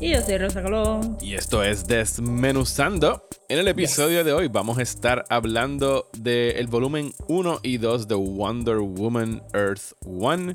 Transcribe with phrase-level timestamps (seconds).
[0.00, 1.16] Y yo soy Rosa Colón.
[1.20, 3.26] y esto es Desmenuzando.
[3.48, 8.14] En el episodio de hoy vamos a estar hablando del volumen 1 y 2 de
[8.14, 10.52] Wonder Woman Earth 1,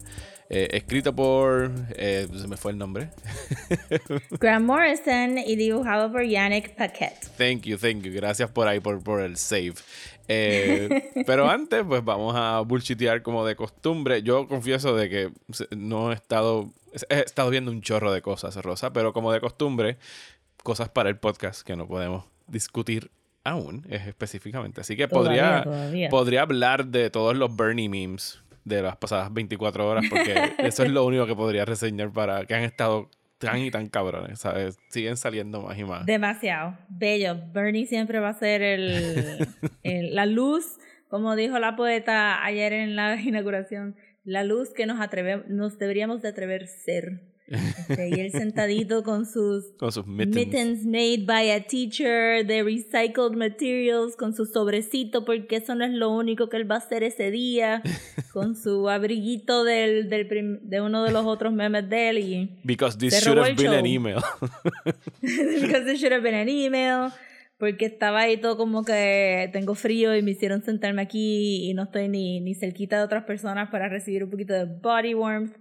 [0.49, 1.71] eh, escrito por...
[1.95, 3.09] eh, se me fue el nombre.
[4.39, 7.27] Grant Morrison y dibujado por Yannick Paquette.
[7.37, 8.11] Thank you, thank you.
[8.13, 9.73] Gracias por ahí, por, por el save.
[10.27, 14.21] Eh, pero antes, pues vamos a bullshitear como de costumbre.
[14.21, 15.29] Yo confieso de que
[15.75, 16.69] no he estado...
[17.09, 19.97] He estado viendo un chorro de cosas, Rosa, pero como de costumbre,
[20.63, 23.11] cosas para el podcast que no podemos discutir
[23.43, 24.81] aún es específicamente.
[24.81, 26.09] Así que podría, Todavía, todavía.
[26.09, 30.91] podría hablar de todos los Bernie memes de las pasadas 24 horas, porque eso es
[30.91, 34.77] lo único que podría reseñar para que han estado tan y tan cabrones, ¿sabes?
[34.89, 36.05] Siguen saliendo más y más.
[36.05, 36.77] Demasiado.
[36.89, 37.37] Bello.
[37.53, 39.47] Bernie siempre va a ser el,
[39.83, 40.77] el- la luz,
[41.09, 46.21] como dijo la poeta ayer en la inauguración, la luz que nos atreve, nos deberíamos
[46.21, 47.27] de atrever ser.
[47.47, 50.35] Este, y él sentadito con sus Con sus mittens.
[50.35, 55.91] mittens made by a teacher de recycled materials con su sobrecito porque eso no es
[55.91, 57.81] lo único que él va a hacer ese día
[58.31, 62.59] con su abriguito del, del prim- de uno de los otros memes de él y
[62.63, 64.21] Because this should have been an email.
[65.21, 67.11] because it should have been an email
[67.61, 71.83] porque estaba ahí todo como que tengo frío y me hicieron sentarme aquí y no
[71.83, 75.55] estoy ni, ni cerquita de otras personas para recibir un poquito de body warmth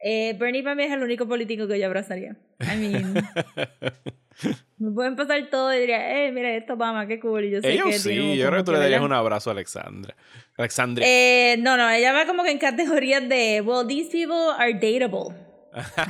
[0.00, 3.14] eh, Bernie para mí es el único político que yo abrazaría I mean
[4.78, 7.72] me pueden pasar todo y diría eh mira esto Obama qué cool y yo sé
[7.72, 8.90] Ellos que sí, yo creo que tú le ¿verdad?
[8.92, 10.14] darías un abrazo a Alexandra.
[10.56, 11.04] Alexandria.
[11.08, 15.34] Eh, no, no, ella va como que en categorías de, well, these people are dateable.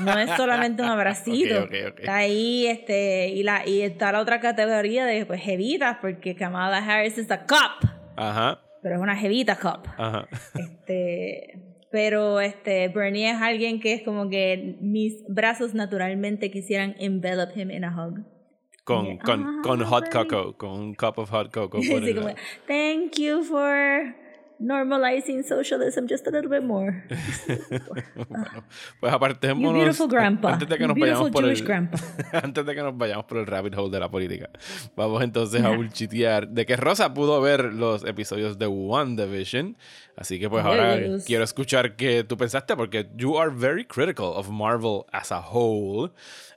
[0.04, 1.54] No es solamente un abracito.
[1.64, 2.00] Ok, ok, ok.
[2.00, 6.78] Está ahí, este, y, la, y está la otra categoría de, pues, jevitas, porque Kamala
[6.78, 9.86] Harris es a cop, Ajá, pero es una jevita cop.
[9.98, 10.26] ajá.
[10.54, 17.56] Este, pero, este, Bernie es alguien que es como que mis brazos naturalmente quisieran envelop
[17.56, 18.20] him in a hug.
[18.84, 19.18] Con, Yeah.
[19.24, 20.28] con, Ah, con hot Bernie.
[20.28, 21.80] cocoa, con un cup of hot cocoa.
[21.82, 22.34] el como,
[22.66, 24.14] thank you for
[24.60, 27.02] normalizing socialism just a little bit more.
[28.28, 28.64] Bueno,
[29.00, 29.72] pues apartémonos.
[29.72, 30.52] You beautiful grandpa.
[30.52, 31.98] Antes de que nos vayamos por Jewish el, grandpa.
[32.42, 34.50] antes de que nos vayamos por el rabbit hole de la política,
[34.96, 39.76] vamos entonces a bullchitear de que Rosa pudo ver los episodios de WandaVision.
[40.16, 41.24] Así que pues ahora Yes.
[41.24, 46.10] quiero escuchar qué tú pensaste porque you are very critical of Marvel as a whole.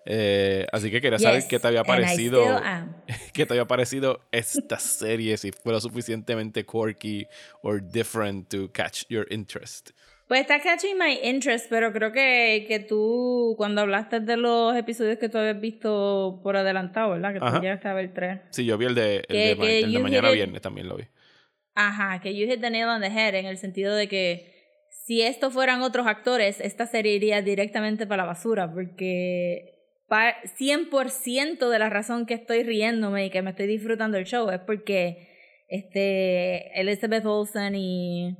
[0.05, 2.43] Eh, así que quería saber Yes, qué te había parecido.
[3.33, 5.37] ¿Qué te había parecido esta serie?
[5.37, 7.25] Si fue lo suficientemente quirky
[7.61, 9.91] or different to catch your interest.
[10.27, 15.17] Pues está catching my interest, pero creo que, que tú, cuando hablaste de los episodios
[15.19, 17.33] que tú habías visto por adelantado, ¿verdad?
[17.33, 17.57] Que Ajá.
[17.57, 18.39] tú llegaste a ver tres.
[18.49, 20.87] Sí, yo vi el de, el Que- de, que el de mañana it- viernes, también
[20.87, 21.03] lo vi.
[21.75, 24.53] Ajá, que you hit the nail on the head en el sentido de que
[25.05, 29.72] si estos fueran otros actores, esta serie iría directamente para la basura, porque
[30.13, 34.59] 100% de la razón que estoy riéndome y que me estoy disfrutando el show es
[34.59, 35.29] porque
[35.67, 38.37] este Elizabeth Olsen y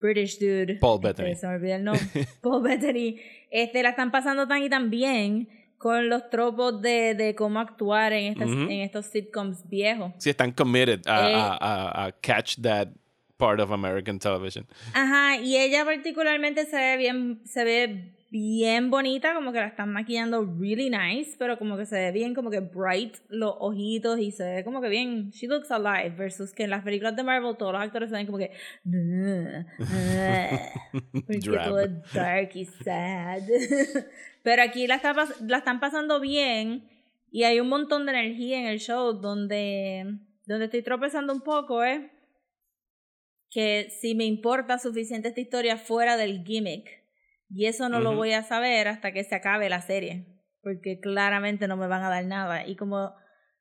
[0.00, 1.34] British Dude, Paul este, Bettany.
[1.36, 2.04] se me olvidó el nombre,
[2.42, 3.16] Paul Bettany,
[3.50, 8.12] este, la están pasando tan y tan bien con los tropos de, de cómo actuar
[8.12, 10.12] en, estas, en estos sitcoms viejos.
[10.18, 11.34] Sí, están committed a, Eh.
[11.34, 12.88] a- a- a catch that
[13.36, 14.66] part of American television.
[14.94, 19.92] Ajá, y ella particularmente se ve bien, se ve bien bonita, como que la están
[19.92, 24.30] maquillando really nice, pero como que se ve bien como que bright los ojitos y
[24.30, 27.56] se ve como que bien, she looks alive, versus que en las películas de Marvel
[27.56, 28.50] todos los actores se ven como que
[31.26, 33.42] porque todo es dark y sad.
[34.42, 35.14] pero aquí la, está
[35.46, 36.88] la están pasando bien
[37.30, 41.82] y hay un montón de energía en el show donde, donde estoy tropezando un poco,
[41.82, 42.10] ¿eh?
[43.50, 47.05] que si me importa suficiente esta historia fuera del gimmick.
[47.48, 50.26] Y eso no lo voy a saber hasta que se acabe la serie.
[50.62, 52.66] Porque claramente no me van a dar nada.
[52.66, 53.12] Y como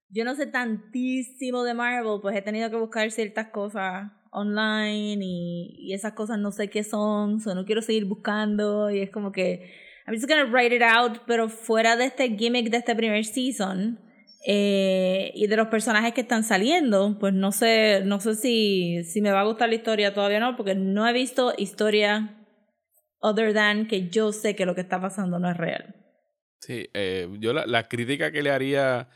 [0.10, 5.76] yo no sé tantísimo de Marvel, pues he tenido que buscar ciertas cosas online y,
[5.80, 7.40] y esas cosas no sé qué son.
[7.40, 8.90] So no quiero seguir buscando.
[8.90, 9.72] Y es como que.
[10.08, 11.20] I'm just gonna write it out.
[11.28, 14.00] Pero fuera de este gimmick de este primer season.
[14.48, 19.20] eh, y de los personajes que están saliendo, pues no sé, no sé si, si
[19.22, 22.45] me va a gustar la historia todavía no, porque no he visto historia
[23.20, 25.96] other than que yo sé que lo que está pasando no es real.
[26.60, 29.10] Sí, eh, yo la, la crítica que le haría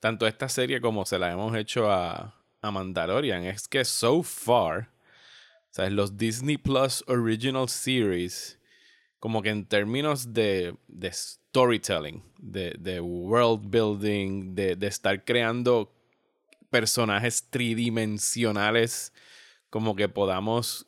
[0.00, 4.90] tanto esta serie como se la hemos hecho a, a Mandalorian es que so far,
[5.70, 5.92] ¿sabes?
[5.92, 8.58] Los Disney Plus Original Series,
[9.18, 15.92] como que en términos de, de storytelling, de, de world building, de, de estar creando
[16.70, 19.12] personajes tridimensionales,
[19.68, 20.86] como que podamos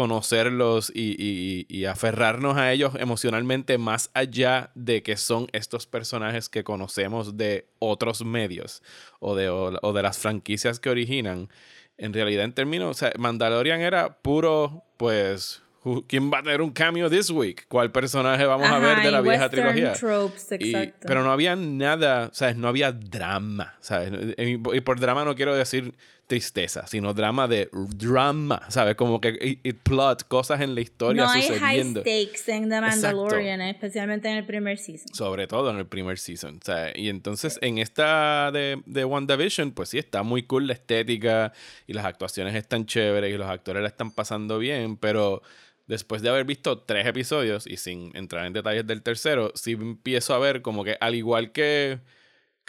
[0.00, 6.48] conocerlos y, y, y, aferrarnos a ellos emocionalmente más allá de que son estos personajes
[6.48, 8.82] que conocemos de otros medios
[9.18, 11.50] o de, o, o de las franquicias que originan.
[11.98, 15.62] En realidad, en términos, o sea, Mandalorian era puro, pues,
[16.08, 17.64] ¿Quién va a tener un cameo this week?
[17.68, 19.92] ¿Cuál personaje vamos Ajá, a ver de la vieja western trilogía?
[19.94, 21.06] Tropes, Y- exacto.
[21.08, 22.56] pero no había nada, ¿sabes?
[22.56, 24.12] No había drama, ¿sabes?
[24.38, 25.94] Y por drama no quiero decir
[26.30, 28.94] tristeza, sino drama de drama, ¿sabes?
[28.94, 32.00] Como que y- y plot, cosas en la historia no hay high sucediendo.
[32.02, 32.80] stakes en The Exacto.
[32.80, 35.12] Mandalorian, especialmente en el primer season.
[35.12, 36.60] Sobre todo en el primer season.
[36.62, 41.52] Sea, y entonces en esta de, de WandaVision, pues sí, está muy cool la estética
[41.88, 45.42] y las actuaciones están chéveres y los actores la están pasando bien, pero
[45.88, 50.32] después de haber visto tres episodios y sin entrar en detalles del tercero, sí empiezo
[50.34, 51.98] a ver como que al igual que,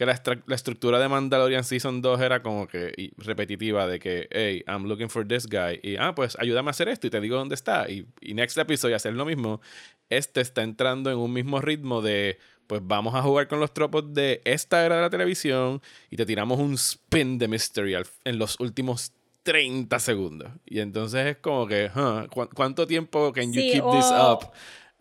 [0.01, 4.63] que la, la estructura de Mandalorian Season 2 era como que repetitiva de que, hey,
[4.67, 7.35] I'm looking for this guy y, ah, pues ayúdame a hacer esto y te digo
[7.37, 9.61] dónde está y, y next episode hacer lo mismo,
[10.09, 14.13] este está entrando en un mismo ritmo de pues vamos a jugar con los tropos
[14.13, 18.59] de esta era de la televisión y te tiramos un spin de mystery en los
[18.59, 19.11] últimos
[19.43, 20.49] 30 segundos.
[20.65, 24.33] Y entonces es como que, huh, ¿cu- ¿cuánto tiempo can you Sí, keep this o-
[24.33, 24.51] up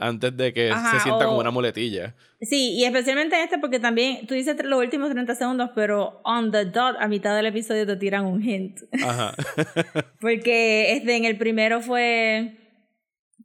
[0.01, 2.15] antes de que Ajá, se sienta o- como una muletilla?
[2.41, 6.65] Sí, y especialmente este porque también, tú dices los últimos 30 segundos, pero on the
[6.65, 8.81] dot, a mitad del episodio te tiran un hint.
[9.05, 9.35] Ajá.
[10.21, 12.57] Porque este, en el primero fue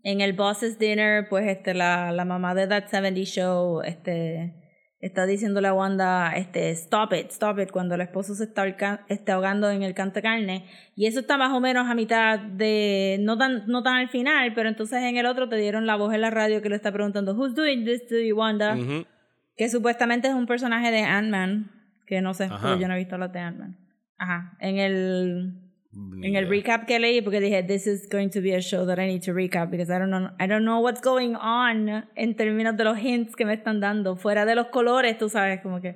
[0.03, 4.53] en el Boss's Dinner, pues este, la, la mamá de That 70 Show este,
[4.99, 8.65] está diciéndole a Wanda, este, stop it, stop it, cuando el esposo se está,
[9.07, 10.65] está ahogando en el canto de carne.
[10.95, 14.53] Y eso está más o menos a mitad de, no tan, no tan al final,
[14.53, 16.91] pero entonces en el otro te dieron la voz en la radio que le está
[16.91, 18.77] preguntando, Who's doing this to you, Wanda?
[19.57, 21.71] Que supuestamente es un personaje de Ant-Man,
[22.07, 22.49] que no sé,
[22.79, 23.77] yo no he visto las de Ant-Man.
[24.17, 25.64] Ajá, en el
[25.95, 28.99] En el recap que leí porque dije this is going to be a show that
[28.99, 32.35] I need to recap because I don't know I don't know what's going on en
[32.35, 34.17] términos de los hints que me están dando.
[34.17, 35.95] Fuera de los colores tú sabes como que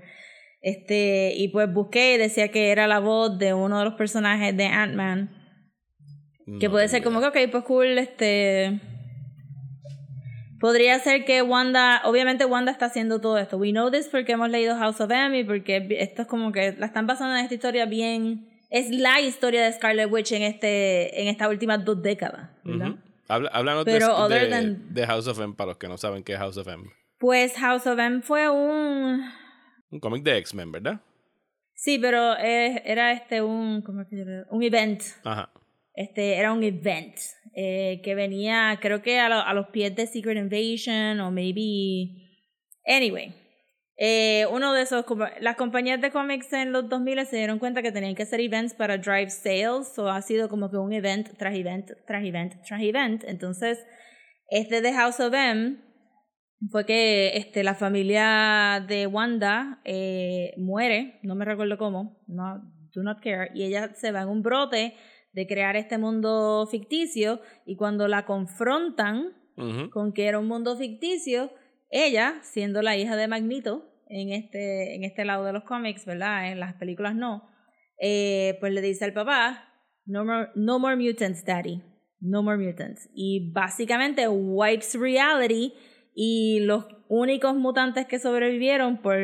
[0.62, 4.56] este y pues busqué y decía que era la voz de uno de los personajes
[4.56, 5.31] de Ant-Man
[6.60, 8.80] que puede ser como que ok pues cool este
[10.60, 13.57] podría ser que Wanda obviamente Wanda está haciendo todo esto.
[13.57, 16.74] We know this porque hemos leído House of M y porque esto es como que
[16.78, 21.21] la están basando en esta historia bien es la historia de Scarlet Witch en este
[21.21, 22.89] en estas últimas dos décadas ¿verdad?
[22.89, 23.00] Ujú.
[23.27, 26.24] Habla- háblanos Pero de, de- than- de House of M para los que no saben
[26.24, 26.83] qué es House of M.
[27.19, 29.24] pues House of M fue un
[29.92, 31.01] Un cómic de X-Men, ¿verdad?
[31.75, 35.50] sí pero eh, era este un ¿cómo es que un event Ajá.
[35.94, 37.15] Este era un event
[37.56, 42.25] eh, que venía, creo que a, lo- a los pies de Secret Invasion o maybe.
[42.86, 43.33] Anyway,
[44.01, 45.04] eh, uno de esos.
[45.42, 48.74] Las compañías de cómics en los 2000 se dieron cuenta que tenían que hacer events
[48.74, 52.81] para drive sales, o ha sido como que un event tras event, tras event, tras
[52.81, 53.25] event.
[53.28, 53.86] Entonces,
[54.48, 55.80] este de House of M
[56.72, 62.62] fue que este, la familia de Wanda eh, muere, no me recuerdo cómo, no,
[62.96, 64.96] do not care, y ella se va en un brote
[65.34, 69.34] de crear este mundo ficticio y cuando la confrontan
[69.91, 71.51] con que era un mundo ficticio,
[71.89, 76.51] ella, siendo la hija de Magneto en este, en este lado de los cómics, ¿verdad?
[76.51, 77.50] En las películas no,
[78.00, 79.65] eh, pues le dice al papá,
[80.05, 81.81] no more, no more mutants, daddy,
[82.19, 83.10] no more mutants.
[83.13, 85.74] Y básicamente wipes reality
[86.15, 89.17] y los únicos mutantes que sobrevivieron por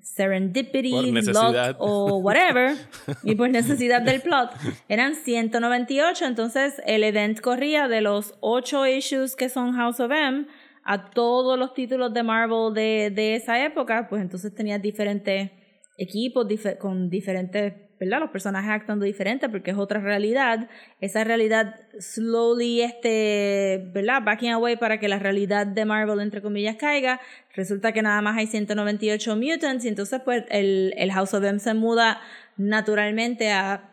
[0.00, 2.74] serendipity, Por luck o whatever,
[3.22, 4.50] y por necesidad del plot,
[4.88, 6.24] eran 198.
[6.24, 10.46] Entonces el event corría de los 8 issues que son House of M
[10.84, 15.50] a todos los títulos de Marvel de, de esa época, pues entonces tenías diferentes
[15.98, 16.46] equipos
[16.78, 18.20] con diferentes, ¿verdad?
[18.20, 20.68] Los personajes actuando diferentes porque es otra realidad.
[21.00, 24.22] Esa realidad slowly, este, ¿verdad?
[24.24, 27.20] Backing away para que la realidad de Marvel, entre comillas, caiga.
[27.54, 31.58] Resulta que nada más hay 198 mutants y entonces pues el, el House of M
[31.58, 32.20] se muda
[32.56, 33.91] naturalmente a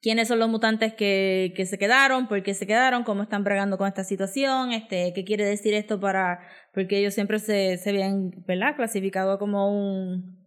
[0.00, 3.78] quiénes son los mutantes que, que se quedaron, por qué se quedaron, cómo están bregando
[3.78, 6.40] con esta situación, este, qué quiere decir esto para,
[6.72, 8.76] porque ellos siempre se, se habían, ¿verdad?
[8.76, 10.38] Clasificado como un,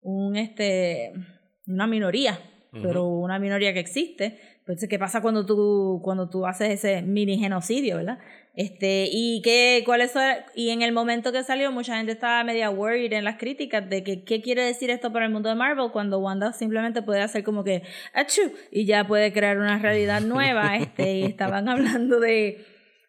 [0.00, 1.12] un, este,
[1.66, 2.38] una minoría,
[2.72, 4.38] pero una minoría que existe.
[4.64, 8.18] Pues, ¿qué pasa cuando tú, cuando tú haces ese mini genocidio, verdad?
[8.54, 10.12] Este, y qué, cuál es,
[10.54, 14.04] y en el momento que salió, mucha gente estaba media worried en las críticas de
[14.04, 17.44] que qué quiere decir esto para el mundo de Marvel cuando Wanda simplemente puede hacer
[17.44, 17.82] como que
[18.12, 18.42] ¡achú!
[18.70, 20.76] y ya puede crear una realidad nueva.
[20.76, 22.64] Este, y estaban hablando de,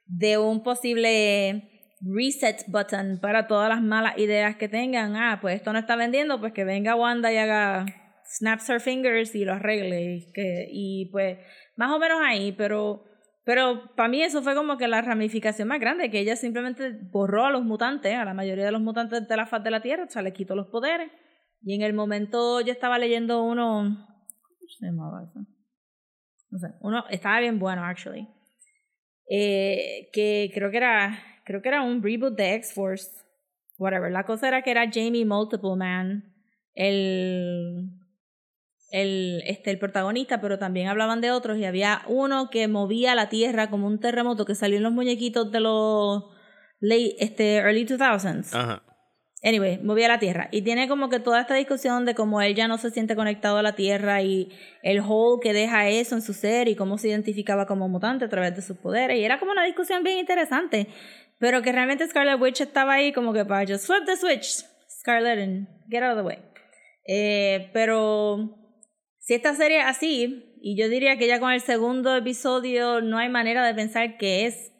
[0.07, 1.69] de un posible
[1.99, 5.17] reset button para todas las malas ideas que tengan.
[5.17, 7.85] Ah, pues esto no está vendiendo, pues que venga Wanda y haga
[8.25, 10.01] snaps her fingers y lo arregle.
[10.01, 11.37] Y, que, y pues
[11.75, 13.03] más o menos ahí, pero
[13.45, 17.45] pero para mí eso fue como que la ramificación más grande, que ella simplemente borró
[17.45, 20.05] a los mutantes, a la mayoría de los mutantes de la faz de la Tierra,
[20.05, 21.11] o sea, le quitó los poderes.
[21.61, 25.39] Y en el momento yo estaba leyendo uno, ¿cómo se llamaba eso?
[26.51, 28.27] No sé, uno estaba bien bueno, actually.
[29.29, 33.09] Eh, que creo que era, creo que era un reboot de X-Force,
[33.77, 34.11] whatever.
[34.11, 36.33] La cosa era que era Jamie Multiple Man,
[36.75, 37.89] el
[38.93, 43.27] el, este, el protagonista, pero también hablaban de otros y había uno que movía la
[43.27, 46.25] tierra como un terremoto que salió en los muñequitos de los
[46.79, 48.53] late, este, early 2000s.
[48.53, 48.83] Ajá.
[49.43, 50.47] Anyway, movía la tierra.
[50.51, 53.57] Y tiene como que toda esta discusión de cómo él ya no se siente conectado
[53.57, 54.51] a la tierra y
[54.83, 58.29] el hole que deja eso en su ser y cómo se identificaba como mutante a
[58.29, 59.17] través de sus poderes.
[59.17, 60.87] Y era como una discusión bien interesante.
[61.39, 65.39] Pero que realmente Scarlet Witch estaba ahí como que para just flip the switch, Scarlet,
[65.39, 66.37] and get out of the way.
[67.05, 68.62] Eh, pero
[69.23, 73.17] si esta serie es así, y yo diría que ya con el segundo episodio no
[73.17, 74.73] hay manera de pensar que es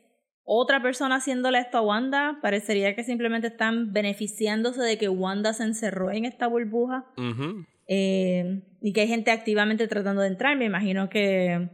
[0.44, 5.64] otra persona haciéndole esto a Wanda, parecería que simplemente están beneficiándose de que Wanda se
[5.64, 7.06] encerró en esta burbuja.
[7.88, 10.58] Eh, y que hay gente activamente tratando de entrar.
[10.58, 11.70] Me imagino que,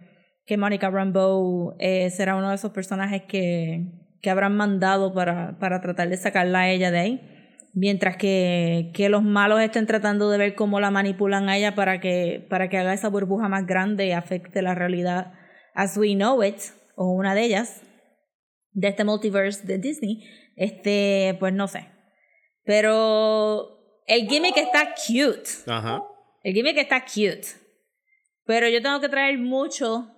[0.46, 3.88] que Monica Rambeau eh, será uno de esos personajes que,
[4.22, 7.39] que habrán mandado para, para tratar de sacarla a ella de ahí
[7.80, 12.00] mientras que, que, los malos estén tratando de ver cómo la manipulan a ella para
[12.00, 15.34] que, para que haga esa burbuja más grande y afecte la realidad
[15.74, 16.62] as we know it,
[16.96, 17.82] o una de ellas,
[18.72, 20.24] de este multiverse de Disney,
[20.58, 21.88] este, pues no sé.
[22.66, 25.50] Pero el gimmick está cute.
[25.68, 26.04] Ajá.
[26.44, 27.48] El gimmick está cute.
[28.46, 30.12] Pero yo tengo que traer mucho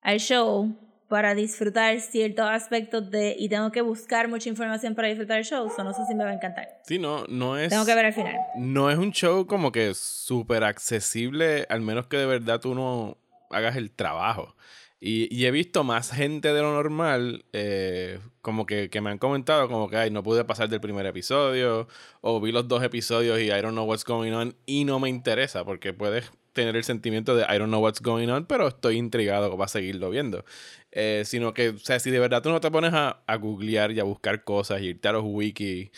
[0.00, 0.72] al show
[1.12, 5.68] para disfrutar ciertos aspectos de y tengo que buscar mucha información para disfrutar el show,
[5.68, 6.80] so no sé si me va a encantar.
[6.86, 8.34] Sí, no, no es Tengo que ver al final.
[8.56, 13.18] No es un show como que súper accesible, al menos que de verdad tú no
[13.50, 14.56] hagas el trabajo.
[15.00, 19.18] Y, y he visto más gente de lo normal, eh, como que, que, me han
[19.18, 21.88] comentado, como que Ay, no pude pasar del primer episodio,
[22.22, 25.10] o vi los dos episodios y I don't know what's going on, y no me
[25.10, 28.96] interesa, porque puedes tener el sentimiento de I don't know what's going on, pero estoy
[28.96, 30.44] intrigado para seguirlo viendo.
[30.92, 33.92] Eh, sino que, o sea, si de verdad tú no te pones a, a googlear
[33.92, 35.90] y a buscar cosas y irte a los wiki,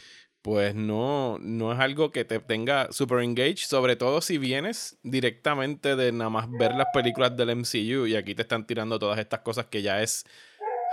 [0.44, 5.96] pues no, no es algo que te tenga super engaged, sobre todo si vienes directamente
[5.96, 9.40] de nada más ver las películas del MCU y aquí te están tirando todas estas
[9.40, 10.26] cosas que ya es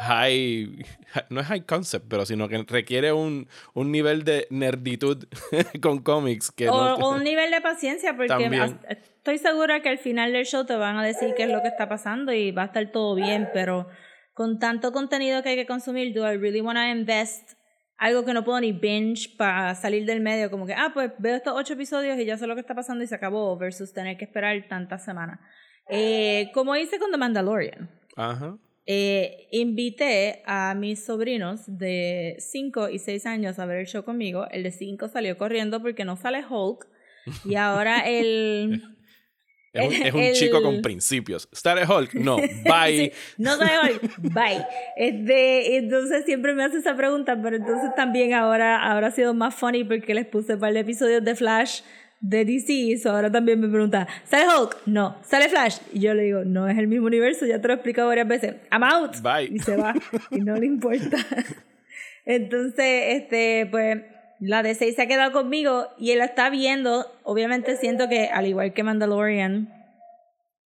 [0.01, 0.85] high,
[1.29, 5.25] no es high concept, pero sino que requiere un, un nivel de nerditud
[5.81, 6.51] con cómics.
[6.51, 10.65] Que o, o, un nivel de paciencia, porque estoy segura que al final del show
[10.65, 13.15] te van a decir qué es lo que está pasando y va a estar todo
[13.15, 13.87] bien, pero
[14.33, 17.53] con tanto contenido que hay que consumir, do I really want to invest
[17.97, 21.35] algo que no puedo ni binge para salir del medio, como que, ah, pues veo
[21.35, 24.17] estos ocho episodios y ya sé lo que está pasando y se acabó, versus tener
[24.17, 25.39] que esperar tantas semanas.
[25.87, 27.91] Eh, como hice con The Mandalorian.
[28.15, 28.57] Ajá.
[28.87, 34.47] Eh, invité a mis sobrinos de 5 y 6 años a ver el show conmigo.
[34.49, 36.87] El de 5 salió corriendo porque no sale Hulk.
[37.45, 38.81] Y ahora el,
[39.73, 41.47] es un, es un chico con principios.
[41.51, 42.15] ¿Sale Hulk?
[42.15, 42.35] No.
[42.65, 43.13] Bye.
[43.37, 44.17] no sale Hulk.
[44.33, 44.65] Bye.
[44.97, 49.55] Este, entonces siempre me hace esa pregunta, pero entonces también ahora, ahora ha sido más
[49.55, 51.81] funny porque les puse un par de episodios de Flash
[52.21, 53.09] de DC.
[53.09, 54.77] Ahora también me pregunta, ¿sale Hulk?
[54.85, 55.17] No.
[55.23, 55.79] ¿Sale Flash?
[55.91, 58.27] Y yo le digo, no es el mismo universo, ya te lo he explicado varias
[58.27, 58.55] veces.
[58.71, 59.17] I'm out.
[59.21, 59.49] Bye.
[59.51, 59.93] Y se va.
[60.29, 61.17] y no le importa.
[62.25, 64.01] entonces, este, pues
[64.39, 67.11] la 6 se ha quedado conmigo y él la está viendo.
[67.23, 69.73] Obviamente siento que, al igual que Mandalorian,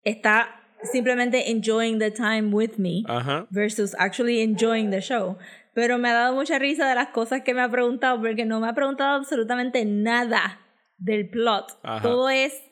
[0.05, 0.49] está
[0.93, 3.03] simplemente enjoying the time with me
[3.50, 5.37] versus actually enjoying the show.
[5.75, 8.61] Pero me ha dado mucha risa de las cosas que me ha preguntado porque no
[8.61, 10.61] me ha preguntado absolutamente nada
[10.99, 11.79] del plot.
[11.83, 12.03] Ajá.
[12.03, 12.62] Todo es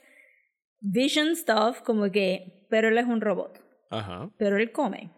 [0.81, 3.61] vision stuff, como que, pero él es un robot.
[3.91, 4.31] Ajá.
[4.39, 5.11] Pero él come.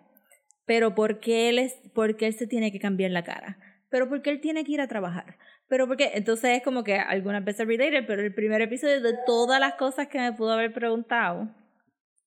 [0.65, 3.59] Pero ¿por qué él, es, por qué él se tiene que cambiar la cara?
[3.89, 5.39] Pero ¿por qué él tiene que ir a trabajar?
[5.69, 9.59] Pero porque, entonces es como que algunas veces related, pero el primer episodio de todas
[9.61, 11.49] las cosas que me pudo haber preguntado,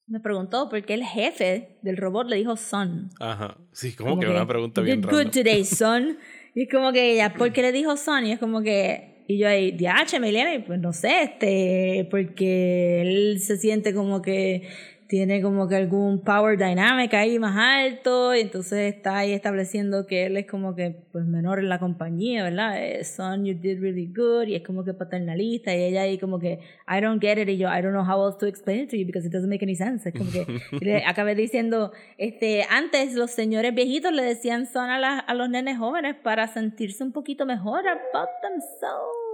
[0.07, 3.09] me preguntó por qué el jefe del robot le dijo son.
[3.19, 3.57] Ajá.
[3.71, 5.15] Sí, como, que, una pregunta bien rara.
[5.15, 6.17] good today, son.
[6.55, 8.25] y es como que ella, ¿por qué le dijo son?
[8.25, 13.39] Y es como que, y yo ahí, DH, Milena, pues no sé, este, porque él
[13.39, 14.63] se siente como que
[15.09, 20.27] tiene como que algún power dynamic ahí más alto y entonces está ahí estableciendo que
[20.27, 22.77] él es como que pues menor en la compañía, ¿verdad?
[22.79, 26.37] Eh, Son, you did really good y es como que paternalista y ella ahí como
[26.37, 28.91] que I don't get it y yo I don't know how else to explain it
[28.91, 30.07] to you because it doesn't make any sense.
[30.07, 30.45] Es como que
[30.79, 35.49] le acabé diciendo, este, antes los señores viejitos le decían son a, las a los
[35.49, 39.29] nenes jóvenes para sentirse un poquito mejor about themselves.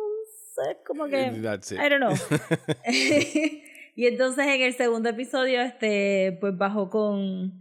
[0.72, 1.34] Es como que.
[1.34, 2.14] I don't know.
[3.96, 7.60] y entonces en el segundo episodio, este, pues bajó con,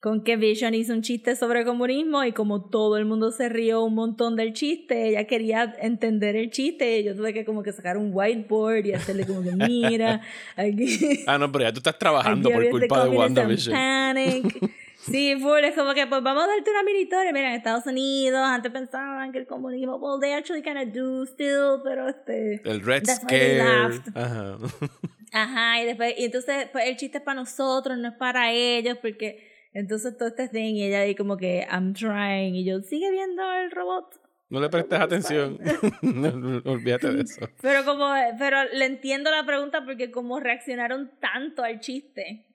[0.00, 3.82] con que Vision hizo un chiste sobre comunismo y como todo el mundo se rió
[3.84, 7.96] un montón del chiste, ella quería entender el chiste, yo tuve que como que sacar
[7.96, 10.22] un whiteboard y hacerle como que mira,
[10.56, 13.74] aquí, Ah, no, pero ya tú estás trabajando por este culpa de WandaVision.
[13.74, 14.70] panic.
[14.98, 17.30] Sí, full, es como que pues vamos a darte una mini historia.
[17.32, 21.24] Mira, en Estados Unidos antes pensaban que el comunismo, well, they actually kind of do
[21.26, 22.60] still, pero este...
[22.64, 24.00] El Red Scare.
[24.14, 24.58] Ajá.
[25.32, 28.98] Ajá, y después, y entonces pues, el chiste es para nosotros, no es para ellos,
[29.00, 33.10] porque entonces todo este thing, y ella ahí como que, I'm trying, y yo, sigue
[33.10, 34.20] viendo el robot.
[34.48, 35.58] No le prestes atención.
[36.02, 37.48] No, no, olvídate de eso.
[37.60, 42.46] Pero como, pero le entiendo la pregunta porque como reaccionaron tanto al chiste,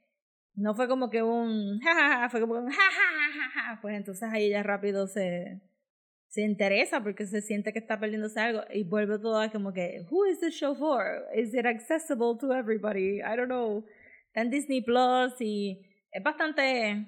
[0.56, 5.08] no fue como que un jajaja, fue como un jajaja, pues entonces ahí ella rápido
[5.08, 5.62] se,
[6.32, 10.06] se interesa porque se siente que está perdiéndose algo y vuelve todo a como que,
[10.10, 11.28] who is this show for?
[11.36, 13.20] Is it accessible to everybody?
[13.20, 13.86] I don't know.
[14.28, 17.06] Está en Disney Plus y es bastante,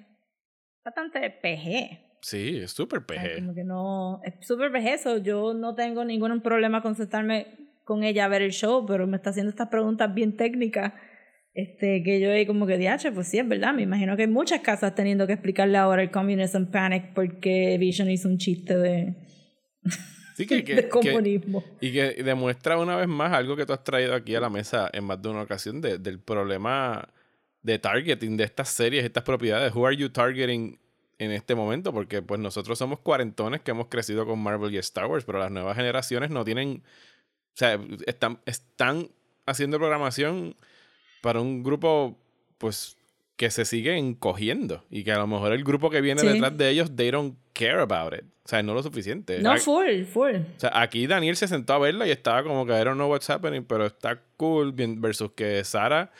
[0.84, 2.18] bastante PG.
[2.20, 3.34] Sí, es súper Ay, PG.
[3.36, 5.16] Como que no, es súper vejezo.
[5.16, 7.46] Yo no tengo ningún problema con sentarme
[7.84, 10.92] con ella a ver el show, pero me está haciendo estas preguntas bien técnicas.
[11.54, 13.72] Este, que yo ahí como que diache, pues sí, es verdad.
[13.74, 18.10] Me imagino que hay muchas casas teniendo que explicarle ahora el Communism Panic porque Vision
[18.10, 19.14] hizo un chiste de,
[20.36, 21.62] Sí, que, que- de que- comunismo.
[21.80, 24.90] y que demuestra una vez más algo que tú has traído aquí a la mesa
[24.92, 27.08] en más de una ocasión de- del problema
[27.62, 29.72] de targeting de estas series, estas propiedades.
[29.74, 30.78] Who are you targeting
[31.18, 31.92] en este momento?
[31.92, 35.52] Porque pues nosotros somos cuarentones que hemos crecido con Marvel y Star Wars, pero las
[35.52, 36.82] nuevas generaciones no tienen...
[36.82, 39.06] O sea, están, están
[39.46, 40.56] haciendo programación
[41.24, 42.18] para un grupo,
[42.58, 42.98] pues,
[43.36, 44.84] que se sigue encogiendo.
[44.90, 46.26] Y que a lo mejor el grupo que viene Sí.
[46.28, 48.24] detrás de ellos, they don't care about it.
[48.44, 49.38] O sea, no lo suficiente.
[49.40, 50.34] No, full, full.
[50.36, 53.10] o sea, aquí Daniel se sentó a verla y estaba como que I don't know
[53.10, 54.72] what's happening, pero está cool.
[54.76, 56.12] Versus que Sara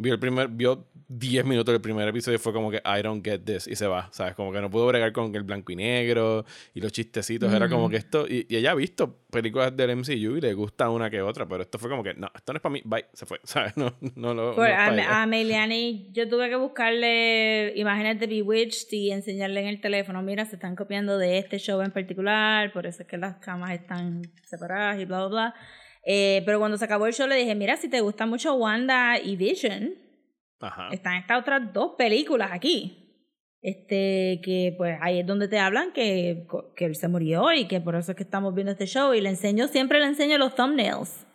[0.00, 3.24] vio el primer, vio 10 minutos del primer episodio y fue como que I don't
[3.24, 4.08] get this y se va.
[4.12, 4.34] ¿Sabes?
[4.34, 7.52] Como que no pudo bregar con el blanco y negro y los chistecitos.
[7.52, 8.26] Era como que esto.
[8.28, 11.62] Y, y ella ha visto películas del MCU y le gusta una que otra, pero
[11.62, 12.82] esto fue como que no, esto no es para mí.
[12.84, 13.40] Bye, se fue.
[13.44, 13.76] ¿Sabes?
[13.76, 14.54] No, no lo.
[14.54, 19.66] Por- no a, a Meliani yo tuve que buscarle imágenes de Bewitched y enseñarle en
[19.66, 23.18] el teléfono, mira, se están copiando de este show en particular, por eso es que
[23.18, 25.54] las camas están separadas y bla, bla, bla.
[26.04, 29.18] Eh, pero cuando se acabó el show le dije, mira, si te gusta mucho Wanda
[29.18, 29.94] y Vision,
[30.60, 30.88] Ajá.
[30.92, 32.96] están estas otras dos películas aquí.
[33.62, 37.78] Este, que pues ahí es donde te hablan que, que él se murió y que
[37.78, 39.12] por eso es que estamos viendo este show.
[39.12, 41.26] Y le enseño, siempre le enseño los thumbnails.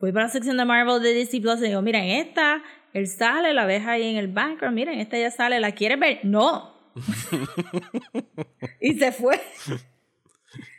[0.00, 2.62] Voy para la sección de Marvel de DC Plus y digo, mira, en esta,
[2.94, 6.00] él sale, la ves ahí en el background, mira, en esta ya sale, ¿la quieres
[6.00, 6.20] ver?
[6.22, 6.74] No.
[8.80, 9.38] y se fue.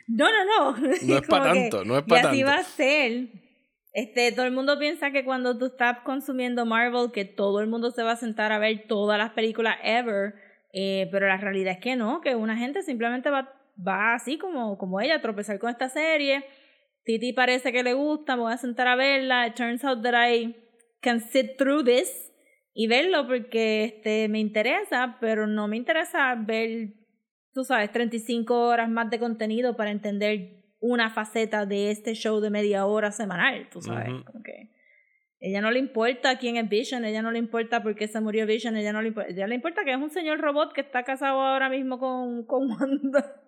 [0.08, 0.76] No, no, no.
[1.02, 2.46] No es Como pa' que- tanto, no es Y pa' así tanto.
[2.46, 3.28] va a ser.
[3.94, 7.90] Este, todo el mundo piensa que cuando tú estás consumiendo Marvel, que todo el mundo
[7.90, 10.34] se va a sentar a ver todas las películas ever,
[10.72, 13.52] eh, pero la realidad es que no, que una gente simplemente va,
[13.86, 16.42] va así como, como ella a tropezar con esta serie.
[17.04, 19.46] Titi parece que le gusta, me voy a sentar a verla.
[19.48, 20.56] It turns out that I
[21.02, 22.32] can sit through this
[22.72, 26.94] y verlo porque este, me interesa, pero no me interesa ver,
[27.52, 32.50] tú sabes, 35 horas más de contenido para entender una faceta de este show de
[32.50, 34.70] media hora semanal, tú sabes, como que
[35.38, 38.46] ella no le importa quién es Vision, ella no le importa por qué se murió
[38.46, 41.02] Vision, ella no le importa, ella le importa que es un señor robot que está
[41.02, 43.42] casado ahora mismo con, con Wanda.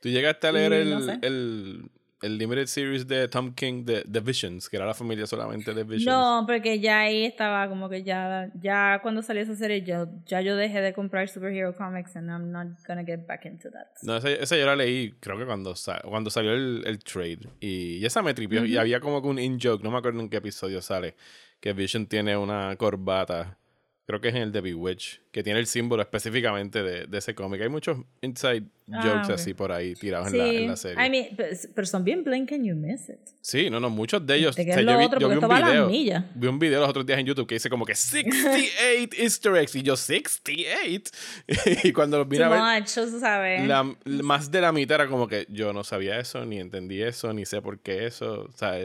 [0.00, 1.18] Tú llegaste a leer Y el, no sé.
[1.22, 1.90] el,
[2.22, 5.82] el limited series de Tom King de The Visions, que era la familia solamente de
[5.84, 6.06] Visions.
[6.06, 10.40] No, porque ya ahí estaba como que ya, ya cuando salió esa serie, yo, ya
[10.40, 13.86] yo dejé de comprar superhero comics and I'm not gonna get back into that.
[14.02, 17.40] No, esa, esa yo la leí, creo que cuando, sa- cuando salió el, el trade.
[17.60, 18.64] Y, y esa me tripió.
[18.64, 21.16] Y había como que un in-joke, no me acuerdo en qué episodio sale,
[21.60, 23.58] que Vision tiene una corbata,
[24.06, 27.34] creo que es en el de Bewitch, que tiene el símbolo específicamente de, de ese
[27.34, 27.62] cómic.
[27.62, 29.38] Hay muchos inside Ah, jokes ok.
[29.38, 31.06] así por ahí tirados Sí, en, la, en la serie.
[31.06, 33.16] I mean, pero, pero son bien blink and you miss it.
[33.40, 34.56] Sí, no, no, muchos de ellos.
[34.56, 35.48] Te o sea, yo vi, yo vi un
[35.88, 36.22] video.
[36.34, 39.74] Vi un video los otros días en YouTube que dice como que 68 Easter eggs.
[39.76, 41.10] Y yo, 68.
[41.84, 45.46] y cuando los vine a ver, much, la, más de la mitad era como que
[45.48, 48.48] yo no sabía eso, ni entendí eso, ni sé por qué eso.
[48.52, 48.76] O sea,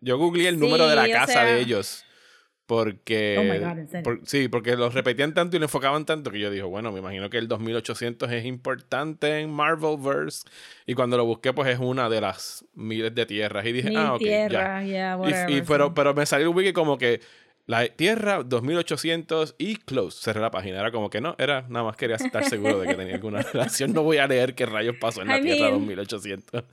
[0.00, 2.04] yo googleé el Sí, número de la casa sea- de ellos
[2.66, 3.36] Porque.
[3.38, 4.02] Oh my God, ¿en serio?
[4.04, 7.00] por- sí, porque los repetían tanto y lo enfocaban tanto que yo dije, bueno, me
[7.00, 10.46] imagino que el 2800 es importante en Marvelverse.
[10.86, 13.66] Y cuando lo busqué, pues es una de las miles de tierras.
[13.66, 14.20] Y dije, Mil ah, ok.
[14.22, 14.26] ya.
[14.48, 15.92] tierras, yeah, Y- whatever, y, pero, sí.
[15.94, 17.20] pero me salió el wiki como que
[17.66, 20.22] la Tierra 2800 y close.
[20.22, 20.80] Cerré la página.
[20.80, 23.92] Era como que no, era nada más quería estar seguro de que tenía alguna relación.
[23.92, 26.64] No voy a leer qué rayos pasó en la I Tierra mean- 2800.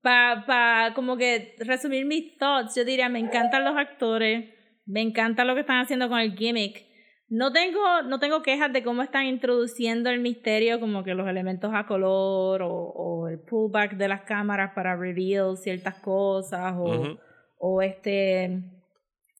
[0.00, 4.48] Para pa, como que resumir mis thoughts, yo diría, me encantan los actores,
[4.88, 6.86] me encanta lo que están haciendo con el gimmick.
[7.28, 11.70] No tengo, no tengo quejas de cómo están introduciendo el misterio, como que los elementos
[11.74, 16.74] a color o, o el pullback de las cámaras para reveal ciertas cosas
[17.60, 18.62] o, este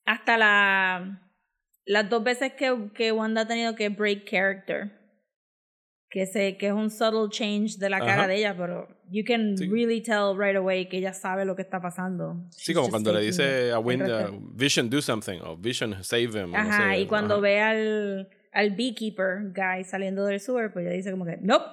[0.05, 1.23] hasta la
[1.87, 4.91] las dos veces que, que Wanda ha tenido que break character
[6.11, 8.27] que se que es un subtle change de la cara Ajá.
[8.27, 9.69] de ella pero you can Sí.
[9.69, 13.13] really tell right away que ella sabe lo que está pasando Sí, She's como cuando
[13.13, 16.45] le dice a Wind, uh, Vision do something o Vision save him.
[16.55, 17.43] o no ajá sé, y cuando ajá.
[17.43, 21.65] ve al al beekeeper guy saliendo del sewer pues ella dice como que nope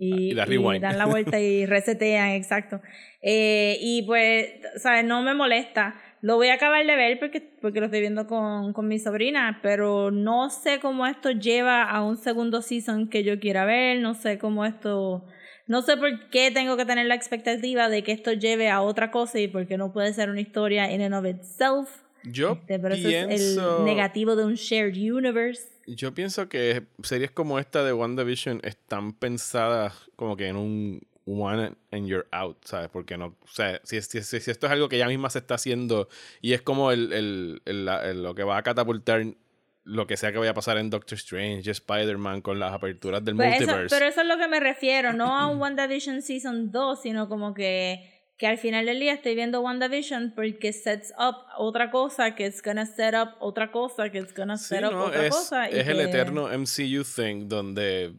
[0.00, 2.80] y, Y y dan la vuelta y resetean, exacto.
[3.20, 4.46] Eh, y pues,
[4.76, 5.04] ¿sabes?
[5.04, 5.96] No me molesta.
[6.22, 9.58] Lo voy a acabar de ver porque, porque lo estoy viendo con, con mi sobrina,
[9.60, 14.14] pero no sé cómo esto lleva a un segundo season que yo quiera ver, no
[14.14, 15.24] sé cómo esto...
[15.68, 19.10] No sé por qué tengo que tener la expectativa de que esto lleve a otra
[19.10, 21.88] cosa y por qué no puede ser una historia in and of itself.
[22.24, 23.78] Yo Este, pero eso es pienso...
[23.78, 25.68] el negativo de un shared universe.
[25.86, 31.72] Yo pienso que series como esta de WandaVision están pensadas como que en un one
[31.92, 32.88] and you're out, ¿sabes?
[32.90, 35.38] Porque no, o sea, si, si, si- si esto es algo que ya misma se
[35.38, 36.08] está haciendo
[36.40, 39.24] y es como el, el- el- lo que va a catapultar
[39.88, 43.36] lo que sea que vaya a pasar en Doctor Strange, Spider-Man con las aperturas del
[43.36, 43.96] Pues eso- multiverse.
[43.96, 47.54] pero eso es lo que me refiero, no a un WandaVision Season 2, sino como
[47.54, 52.46] que, que al final del día estoy viendo WandaVision porque sets up otra cosa, que
[52.46, 55.04] es gonna set up otra cosa, que es gonna Sí, set up ¿no?
[55.06, 55.70] otra es, cosa.
[55.70, 58.12] y es el que- eterno MCU thing donde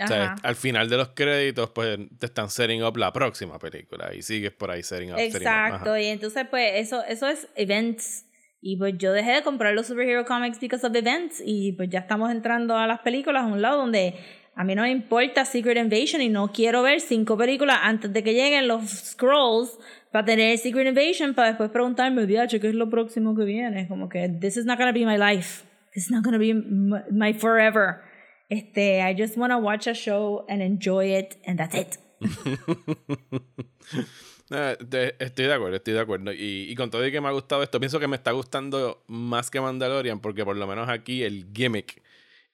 [0.00, 4.14] o sea, al final de los créditos pues te están setting up la próxima película
[4.14, 5.16] y sigues por ahí setting up.
[5.18, 5.42] setting up.
[5.42, 8.24] Exacto, y entonces pues eso, eso es events.
[8.60, 11.42] Y pues yo dejé de comprar los superhero comics because of events.
[11.44, 14.14] Y pues ya estamos entrando a las películas a un lado donde
[14.54, 18.24] a mí no me importa Secret Invasion y no quiero ver cinco películas antes de
[18.24, 19.78] que lleguen los scrolls
[20.10, 23.86] para tener Secret Invasion para después preguntarme, diache, ¿qué es lo próximo que viene?
[23.86, 25.64] Como que this is not gonna be my life.
[25.94, 28.02] This is not gonna be my forever.
[28.48, 31.98] Este, I just wanna watch a show and enjoy it and that's it.
[34.50, 36.32] Eh, de- estoy de acuerdo, estoy de acuerdo.
[36.32, 39.02] Y, y con todo y que me ha gustado esto, pienso que me está gustando
[39.06, 42.02] más que Mandalorian, porque por lo menos aquí el gimmick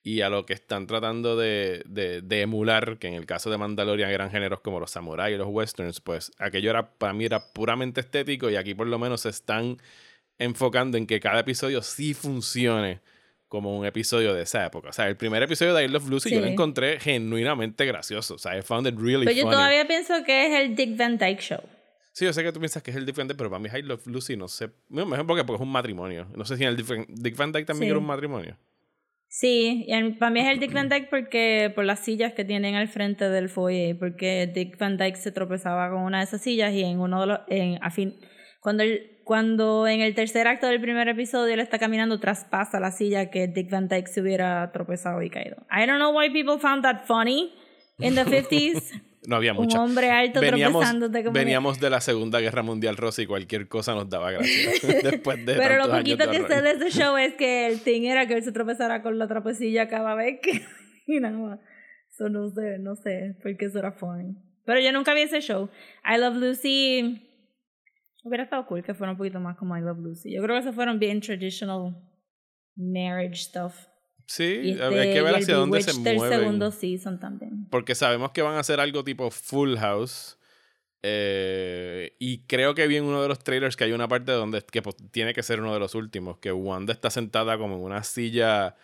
[0.02, 3.58] y a lo que están tratando de, de- de emular, que en el caso de
[3.58, 7.52] Mandalorian eran géneros como los samuráis y los westerns, pues aquello era para mí era
[7.52, 9.78] puramente estético y aquí por lo menos se están
[10.38, 13.00] enfocando en que cada episodio sí funcione
[13.48, 14.88] como un episodio de esa época.
[14.88, 18.34] O sea, el primer episodio de I Love Lucy yo lo encontré genuinamente gracioso.
[18.34, 19.54] O sea, I found it really Pero yo funny.
[19.54, 21.60] todavía pienso que es el Dick Van Dyke Show.
[22.14, 23.68] Sí, yo sé que tú piensas que es el Dick Van Dyke, pero para mí
[23.76, 24.70] I Love Lucy, no sé.
[24.88, 26.28] No, mejor porque, porque es un matrimonio.
[26.36, 27.90] No sé si en el Dick Van, Dick Van Dyke también Sí.
[27.90, 28.56] era un matrimonio.
[29.26, 32.76] Sí, y para mí es el Dick Van Dyke porque por las sillas que tienen
[32.76, 36.72] al frente del foyer, porque Dick Van Dyke se tropezaba con una de esas sillas
[36.72, 38.14] y en uno de los, en, a fin,
[38.60, 42.92] cuando el, cuando en el tercer acto del primer episodio él está caminando traspasa la
[42.92, 45.56] silla que Dick Van Dyke se hubiera tropezado y caído.
[45.68, 47.52] I don't know why people found that funny
[47.98, 49.02] in the 50s.
[49.26, 49.82] No había Un mucho.
[49.82, 53.94] hombre alto Veníamos, tropezándote como veníamos de la Segunda Guerra Mundial Rosa y cualquier cosa
[53.94, 54.70] nos daba gracia.
[55.02, 58.26] Después de Pero lo poquito que sé de ese show es que el thing era
[58.26, 60.60] que él se tropezara con la trapecilla cada vez que
[61.06, 61.60] caminaba.
[62.10, 64.36] So no sé, no sé, porque eso era funny.
[64.64, 65.68] Pero yo nunca vi ese show.
[66.04, 67.30] I Love Lucy.
[68.22, 70.34] Hubiera estado cool que fuera un poquito más como I Love Lucy.
[70.34, 71.94] Yo creo que se fueron bien traditional
[72.76, 73.74] marriage stuff.
[74.26, 76.38] Sí, Y hay que este, ver el hacia dónde se mueven.
[76.40, 77.66] segundo season también.
[77.70, 80.38] Porque sabemos que van a hacer algo tipo Full House.
[81.02, 84.62] eh, y creo que vi en uno de los trailers que hay una parte donde
[84.62, 86.38] que pues, tiene que ser uno de los últimos.
[86.38, 88.74] Que Wanda está sentada como en una silla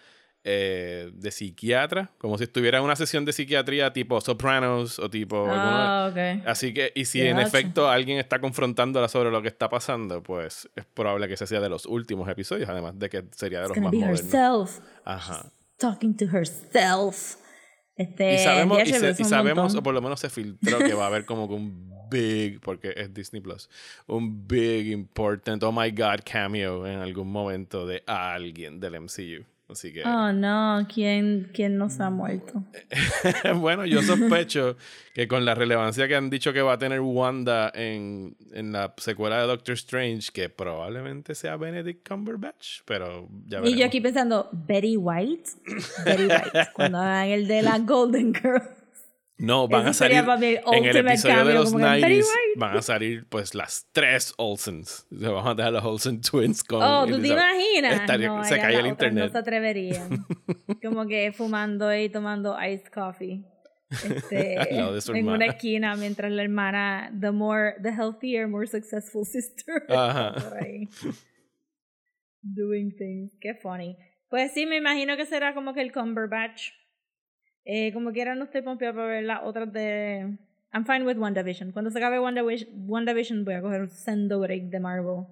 [0.44, 2.10] eh, de psiquiatra.
[2.18, 5.46] Como si estuviera en una sesión de psiquiatría tipo Sopranos o tipo.
[5.48, 6.46] Ah, ok.
[6.46, 10.68] Así que, y si en efecto alguien está confrontándola sobre lo que está pasando, pues
[10.76, 13.76] es probable que ese sea de los últimos episodios, además de que sería de los
[13.76, 14.82] más be modernos.
[15.04, 15.50] Ajá.
[15.76, 17.36] Talking to herself.
[17.96, 21.04] Este, Y sabemos, y, se y sabemos o por lo menos se filtró, que va
[21.04, 23.68] a haber como que un big, porque es Disney Plus,
[24.06, 29.44] un big, important, oh my god, cameo en algún momento de alguien del MCU.
[29.72, 30.02] Así que.
[30.04, 32.64] Oh no, ¿quién, quién no se ha muerto?
[33.56, 34.76] bueno, yo sospecho
[35.14, 38.94] que con la relevancia que han dicho que va a tener Wanda en, en la
[38.96, 43.70] secuela de Doctor Strange, que probablemente sea Benedict Cumberbatch, pero ya veremos.
[43.70, 45.50] Y yo aquí pensando, Betty White.
[46.04, 46.70] Betty White.
[46.74, 48.79] Cuando hagan el de la Golden Girl.
[49.40, 52.58] No, van a salir en el episodio de los como que Betty 90s, White.
[52.58, 55.06] van a salir pues las tres Olsens.
[55.10, 58.00] Se van a dar los Olsen Twins con Oh, ¿tú te imaginas?
[58.00, 59.24] Estaría- no, se cae el internet.
[59.26, 60.26] No se atreverían.
[60.84, 63.44] Como que fumando y tomando iced coffee.
[63.90, 64.54] Este,
[65.18, 69.84] en una esquina mientras la hermana, the more, the healthier, more successful sister.
[69.88, 70.34] Ajá.
[70.34, 70.88] por ahí.
[72.42, 73.32] Doing things.
[73.40, 73.96] Qué funny.
[74.28, 76.70] Pues sí, me imagino que será como que el Cumberbatch.
[77.72, 80.36] Eh, como quiera, no estoy pompeada por ver las otras de.
[80.72, 81.70] I'm fine with WandaVision.
[81.70, 85.26] Cuando se acabe WandaVision, WandaVision voy a coger un sendo break de Marvel.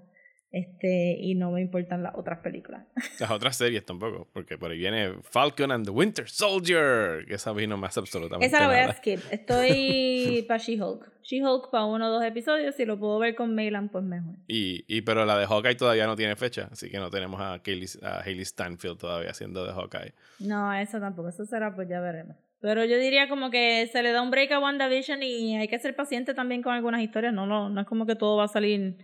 [0.51, 2.87] Este, y no me importan las otras películas.
[3.21, 7.53] Las otras series tampoco, porque por ahí viene Falcon and the Winter Soldier, que esa
[7.53, 9.21] vino más absolutamente Esa la voy a skip.
[9.31, 11.13] Estoy para She-Hulk.
[11.23, 12.75] She-Hulk para uno o dos episodios.
[12.75, 14.37] Si lo puedo ver con Maylan, pues mejor.
[14.47, 17.63] Y, y pero la de Hawkeye todavía no tiene fecha, así que no tenemos a,
[17.63, 20.15] Kaylee- a Hailey Stanfield todavía haciendo de Hawkeye.
[20.41, 21.29] No, eso tampoco.
[21.29, 22.37] Eso será, pues ya veremos.
[22.61, 25.79] Pero yo diría como que se le da un break a WandaVision y hay que
[25.79, 27.33] ser paciente también con algunas historias.
[27.35, 28.97] No, no, no es como que todo va a salir.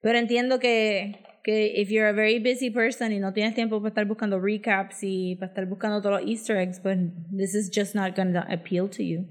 [0.00, 3.88] Pero entiendo que, que if you're a very busy person y no tienes tiempo para
[3.88, 6.98] estar buscando recaps y para estar buscando todos los easter eggs, pues
[7.36, 9.26] this is just not gonna appeal to you.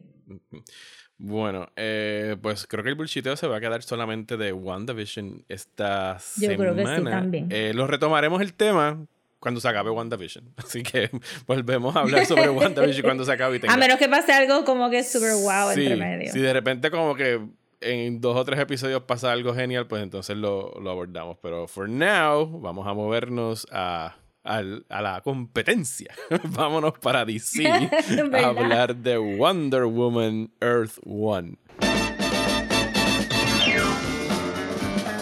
[1.17, 6.13] Bueno, eh, pues creo que el bullshiteo se va a quedar solamente de WandaVision esta
[6.13, 6.57] Yo semana.
[6.57, 7.47] creo que sí, también.
[7.51, 9.05] Eh, lo retomaremos el tema
[9.39, 10.53] cuando se acabe WandaVision.
[10.57, 11.09] Así que
[11.45, 14.63] volvemos a hablar sobre WandaVision cuando se acabe y tenga A menos que pase algo
[14.63, 16.31] como que super wow Sí, entre medio.
[16.31, 17.41] Si de repente como que
[17.81, 21.37] en dos o tres episodios pasa algo genial, pues entonces lo, lo abordamos.
[21.41, 26.13] Pero for now, vamos a movernos a, al- a la competencia.
[26.43, 27.65] Vámonos para DC
[28.43, 31.57] a hablar de Wonder Woman Earth One.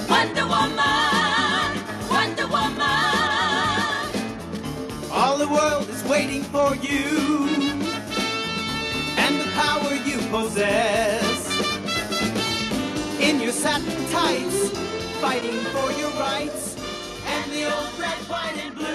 [0.10, 1.78] Wonder Woman,
[2.10, 2.88] Wonder Woman.
[5.12, 7.48] All the world is waiting for you
[9.18, 11.27] and the power you possess.
[13.58, 14.70] Satin tights,
[15.20, 16.76] fighting for your rights
[17.26, 18.86] and the old red, white, and blue.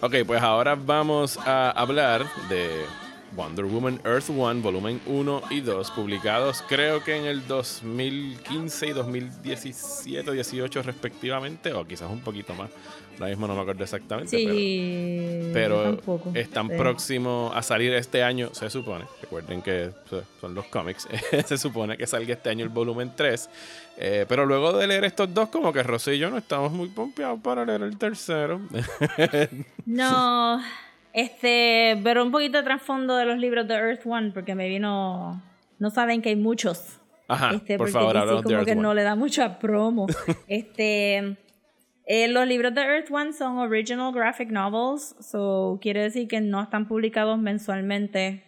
[0.00, 2.86] Ok, pues ahora vamos a hablar de
[3.34, 8.90] Wonder Woman Earth One, volumen 1 y 2, publicados creo que en el 2015 y
[8.92, 12.70] 2017 o 18 respectivamente, o quizás un poquito más.
[13.14, 14.36] Ahora mismo no me acuerdo exactamente.
[14.36, 16.32] pero- Sí, pero tampoco.
[16.34, 16.74] están Sí.
[16.76, 19.04] próximos a salir este año, se supone.
[19.20, 21.06] Recuerden que so- son los cómics.
[21.46, 23.48] se supone que salga este año el volumen 3.
[23.98, 26.88] Eh, pero luego de leer estos dos, como que Rosy y yo no estamos muy
[26.88, 28.60] pompeados para leer el tercero.
[29.86, 30.62] No,
[31.12, 35.42] este, pero un poquito de trasfondo de los libros de Earth One, porque me vino,
[35.78, 37.00] no saben que hay muchos.
[37.28, 39.00] Ajá, este, por favor, DC háblanos de como Earth que no One.
[39.00, 40.06] le da mucha promo.
[40.48, 41.36] este,
[42.06, 46.62] eh, los libros de Earth One son original graphic novels, so quiere decir que no
[46.62, 48.44] están publicados mensualmente.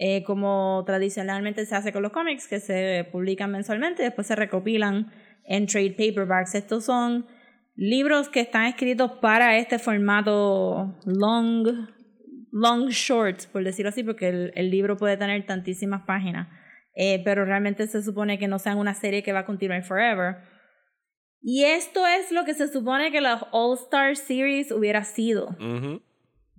[0.00, 4.36] eh, como tradicionalmente se hace con los cómics, que se publican mensualmente y después se
[4.36, 5.12] recopilan
[5.44, 6.54] en trade paperbacks.
[6.54, 7.26] Estos son
[7.74, 11.88] libros que están escritos para este formato long,
[12.60, 16.48] long short, por decirlo así, porque el, el libro puede tener tantísimas páginas,
[16.94, 20.36] eh, pero realmente se supone que no sean una serie que va a continuar forever.
[21.40, 25.56] Y esto es lo que se supone que la All Star Series hubiera sido.
[25.60, 26.02] Ujú.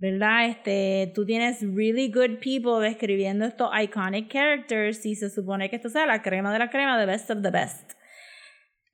[0.00, 0.46] ¿verdad?
[0.46, 5.90] Este, tú tienes really good people escribiendo estos iconic characters y se supone que esto
[5.90, 7.92] sea la crema de la crema, the best of the best.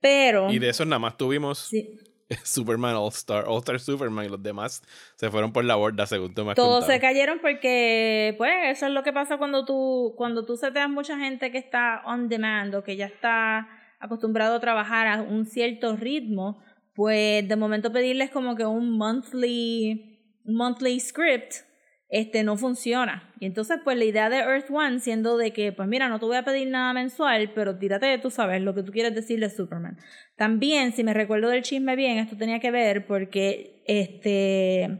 [0.01, 1.97] Pero Y de esos nada más tuvimos sí,
[2.43, 4.81] Superman All Star, All Star Superman y los demás
[5.15, 6.91] se fueron por la borda, según tú me has todos contado.
[6.91, 11.17] se cayeron porque, pues, eso es lo que pasa cuando tú, cuando tú seteas mucha
[11.17, 13.67] gente que está on demand o que ya está
[13.99, 16.61] acostumbrado a trabajar a un cierto ritmo,
[16.93, 21.66] pues de momento pedirles como que un monthly, monthly script
[22.09, 23.33] este no funciona.
[23.39, 26.25] Y entonces, pues la idea de Earth One siendo de que, pues mira, no te
[26.25, 29.49] voy a pedir nada mensual, pero tírate, tú sabes, lo que tú quieres decirle a
[29.49, 29.97] Superman.
[30.37, 34.99] También, si me recuerdo del chisme bien, esto tenía que ver porque este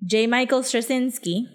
[0.00, 0.28] J.
[0.28, 1.48] Michael Straczynski,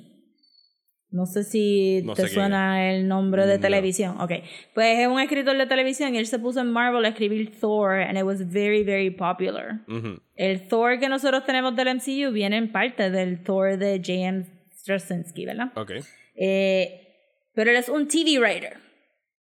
[1.12, 3.62] no sé si No te sé suena el nombre de No.
[3.62, 4.22] televisión.
[4.22, 4.32] Ok.
[4.76, 7.94] Pues es un escritor de televisión y él se puso en Marvel a escribir Thor
[7.94, 9.80] and it was very, very popular.
[9.88, 10.20] Ujú.
[10.36, 14.46] El Thor que nosotros tenemos del MCU viene en parte del Thor de J.M.
[14.82, 15.72] Straczynski, ¿verdad?
[15.76, 15.92] Ok.
[16.36, 17.06] Eh,
[17.54, 18.78] pero él es un TV writer,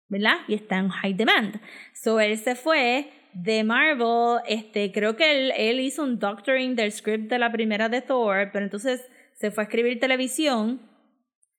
[0.08, 0.38] ¿verdad?
[0.48, 1.60] Y está en high demand.
[1.94, 6.92] So él se fue de Marvel, este, creo que él, él hizo un doctoring del
[6.92, 10.80] script de la primera de Thor, pero entonces se fue a escribir televisión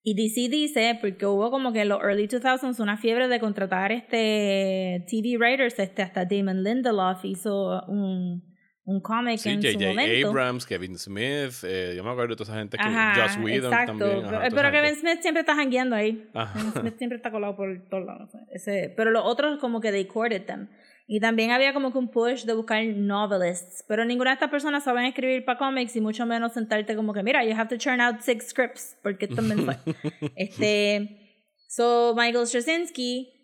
[0.09, 3.91] y DC dice, porque hubo como que en los early 2000s una fiebre de contratar
[3.91, 8.56] este TV writers, este hasta Damon Lindelof hizo un,
[8.87, 9.88] un cómic Sí, en su J.J.
[9.88, 10.29] momento.
[10.31, 13.72] Abrams, Kevin Smith, eh, yo me acuerdo de toda esa gente que Ajá, Joss Whedon
[13.72, 13.99] exacto.
[13.99, 14.25] también.
[14.25, 14.94] ajá, pero pero Kevin.
[14.94, 16.25] Smith siempre está jangueando ahí.
[16.33, 16.59] Ajá.
[16.59, 18.31] Kevin Smith siempre está colado por todos lados.
[18.53, 20.68] Ese, pero los otros como que they courted them.
[21.09, 23.85] Y también había como que un push de buscar novelists.
[23.87, 27.22] Pero ninguna de estas personas saben escribir para cómics y mucho menos sentarte como que,
[27.22, 29.79] mira, you have to churn out six scripts porque es mensual.
[30.37, 33.36] este, so Michael Straczynski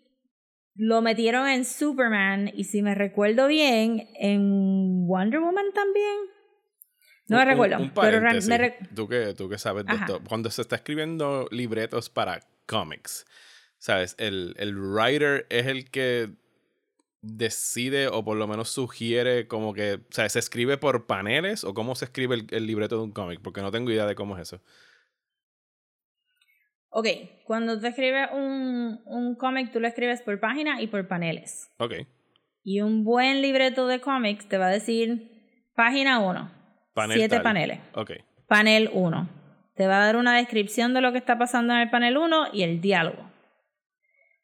[0.75, 6.15] lo metieron en Superman y si me recuerdo bien, en Wonder Woman también.
[7.27, 7.77] No me recuerdo.
[7.77, 10.05] Un, pero me re- tú, que, tú que sabes de Ajá.
[10.05, 10.21] esto.
[10.27, 13.25] Cuando se está escribiendo libretos para cómics,
[13.77, 14.15] ¿sabes?
[14.17, 16.31] El, el writer es el que
[17.21, 21.73] decide o por lo menos sugiere como que, o sea, ¿se escribe por paneles o
[21.73, 23.39] cómo se escribe el, el libreto de un cómic?
[23.41, 24.61] Porque no tengo idea de cómo es eso.
[26.95, 27.07] Ok,
[27.45, 31.71] cuando tú escribes un, un cómic, tú lo escribes por página y por paneles.
[31.79, 31.93] Ok.
[32.63, 35.31] Y un buen libreto de cómics te va a decir
[35.75, 36.51] página 1,
[36.93, 37.43] Panel siete tal.
[37.43, 37.79] paneles.
[37.95, 38.11] Ok.
[38.47, 39.29] Panel 1.
[39.75, 42.49] Te va a dar una descripción de lo que está pasando en el panel 1
[42.53, 43.32] y el diálogo.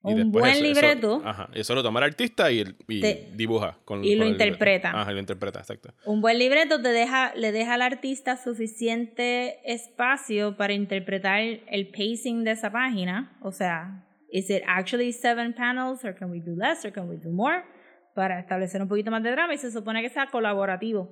[0.01, 1.49] Y Un buen eso- eso- libreto, ajá.
[1.53, 3.77] Eso lo toma el artista y, el- y Te- dibuja.
[3.83, 4.43] Con, y lo el libreto.
[4.45, 4.91] interpreta.
[5.01, 5.93] Ajá, lo interpreta, exacto.
[6.05, 12.43] un buen libreto te deja, le deja al artista suficiente espacio para interpretar el pacing
[12.43, 13.37] de esa página.
[13.41, 17.17] O sea, is it actually seven panels or can we do less or can we
[17.17, 17.63] do more?
[18.15, 21.11] Para establecer un poquito más de drama y se supone que sea colaborativo.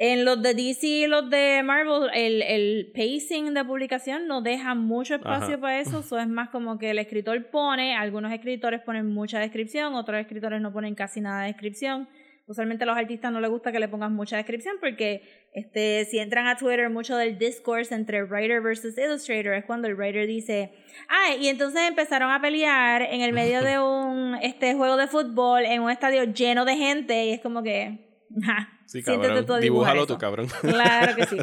[0.00, 4.76] En los de DC y los de Marvel, el, el pacing de publicación no deja
[4.76, 5.60] mucho espacio Ajá.
[5.60, 5.98] para eso.
[6.08, 10.60] Eso es más como que el escritor pone, algunos escritores ponen mucha descripción, otros escritores
[10.60, 12.08] no ponen casi nada de descripción.
[12.46, 16.18] Usualmente a los artistas no les gusta que le pongas mucha descripción porque este, si
[16.18, 20.72] entran a Twitter, mucho del discourse entre writer versus illustrator es cuando el writer dice,
[21.08, 25.64] ah, y entonces empezaron a pelear en el medio de un este juego de fútbol
[25.64, 27.98] en un estadio lleno de gente y es como que,
[28.42, 29.46] ja, Sí, cabrón.
[29.46, 30.46] tú a dibujar Dibújalo tú, cabrón.
[30.62, 31.36] Claro que sí.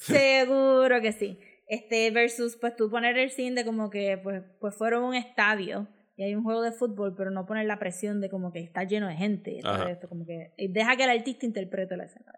[0.00, 1.38] Seguro que sí.
[1.66, 5.86] Este, versus, pues tú poner el scene de como que, pues, pues fueron un estadio
[6.16, 8.84] y hay un juego de fútbol, pero no poner la presión de como que está
[8.84, 9.60] lleno de gente.
[9.62, 9.90] Ajá.
[9.90, 12.32] esto, como que, deja que el artista interprete la escena.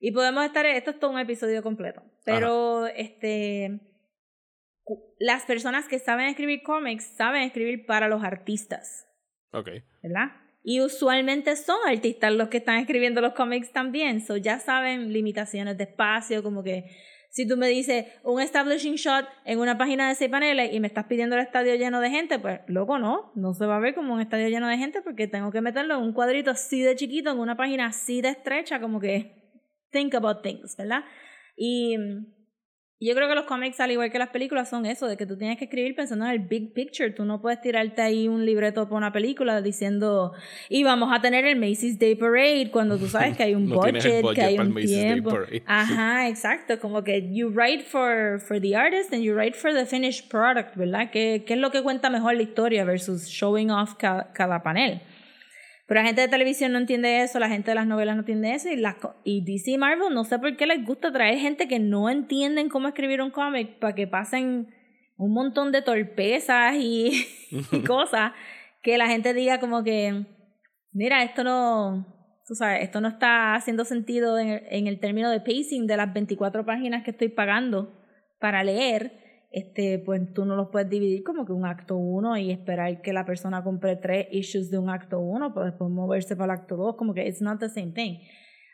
[0.00, 3.80] Y podemos estar, esto es todo un episodio completo, pero este,
[4.82, 9.06] cu- las personas que saben escribir cómics saben escribir para los artistas.
[9.52, 9.68] ok.
[10.02, 10.28] ¿verdad?
[10.62, 15.78] Y usualmente son artistas los que están escribiendo los cómics también, so ya saben limitaciones
[15.78, 16.84] de espacio, como que
[17.30, 20.88] si tú me dices un establishing shot en una página de seis paneles y me
[20.88, 23.94] estás pidiendo el estadio lleno de gente, pues loco no, no se va a ver
[23.94, 26.96] como un estadio lleno de gente porque tengo que meterlo en un cuadrito así de
[26.96, 31.04] chiquito, en una página así de estrecha, como que think about things, ¿verdad?
[31.56, 31.96] Y
[33.00, 35.36] yo creo que los cómics, al igual que las películas, son eso, de que tú
[35.38, 37.10] tienes que escribir pensando en el big picture.
[37.10, 40.32] Tú no puedes tirarte ahí un libreto para una película diciendo,
[40.68, 43.84] y vamos a tener el Macy's Day Parade, cuando tú sabes que hay un No
[43.86, 45.30] el budget, que budget hay un tiempo.
[45.66, 46.78] Ajá, exacto.
[46.78, 50.76] Como que you write for, for the artist and you write for the finished product,
[50.76, 51.10] ¿verdad?
[51.10, 55.00] ¿Qué, qué es lo que cuenta mejor la historia versus showing off ca- cada panel?
[55.90, 58.54] Pero la gente de televisión no entiende eso, la gente de las novelas no entiende
[58.54, 61.66] eso, y, las y DC y Marvel no sé por qué les gusta traer gente
[61.66, 64.68] que no entienden cómo escribir un cómic para que pasen
[65.16, 67.26] un montón de torpezas y,
[67.72, 68.30] y cosas
[68.84, 70.26] que la gente diga como que,
[70.92, 72.06] mira, esto no,
[72.46, 75.96] tú sabes, esto no está haciendo sentido en el, en el término de pacing de
[75.96, 78.00] las 24 páginas que estoy pagando
[78.38, 79.19] para leer
[79.50, 83.12] este, pues tú no los puedes dividir como que un acto 1 y esperar que
[83.12, 86.76] la persona compre tres issues de un acto 1 para después moverse para el acto
[86.76, 88.18] 2, como que it's not the same thing.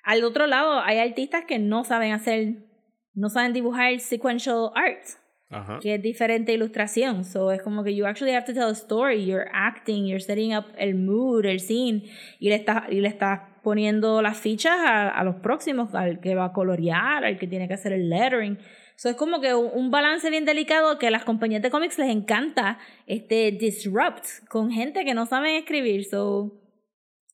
[0.05, 2.67] Al otro lado, hay artistas que no saben hacer,
[3.15, 5.03] no saben dibujar sequential art,
[5.49, 5.79] Ajá.
[5.81, 7.25] que es diferente ilustración.
[7.25, 10.55] So es como que you actually have to tell a story, you're acting, you're setting
[10.55, 12.03] up el mood, el scene,
[12.39, 16.35] y le estás, y le estás poniendo las fichas a, a los próximos, al que
[16.35, 18.59] va a colorear, al que tiene que hacer el lettering.
[18.97, 22.09] So es como que un, balance bien delicado que a las compañías de cómics les
[22.09, 26.07] encanta este disrupt con gente que no saben escribir.
[26.07, 26.63] So,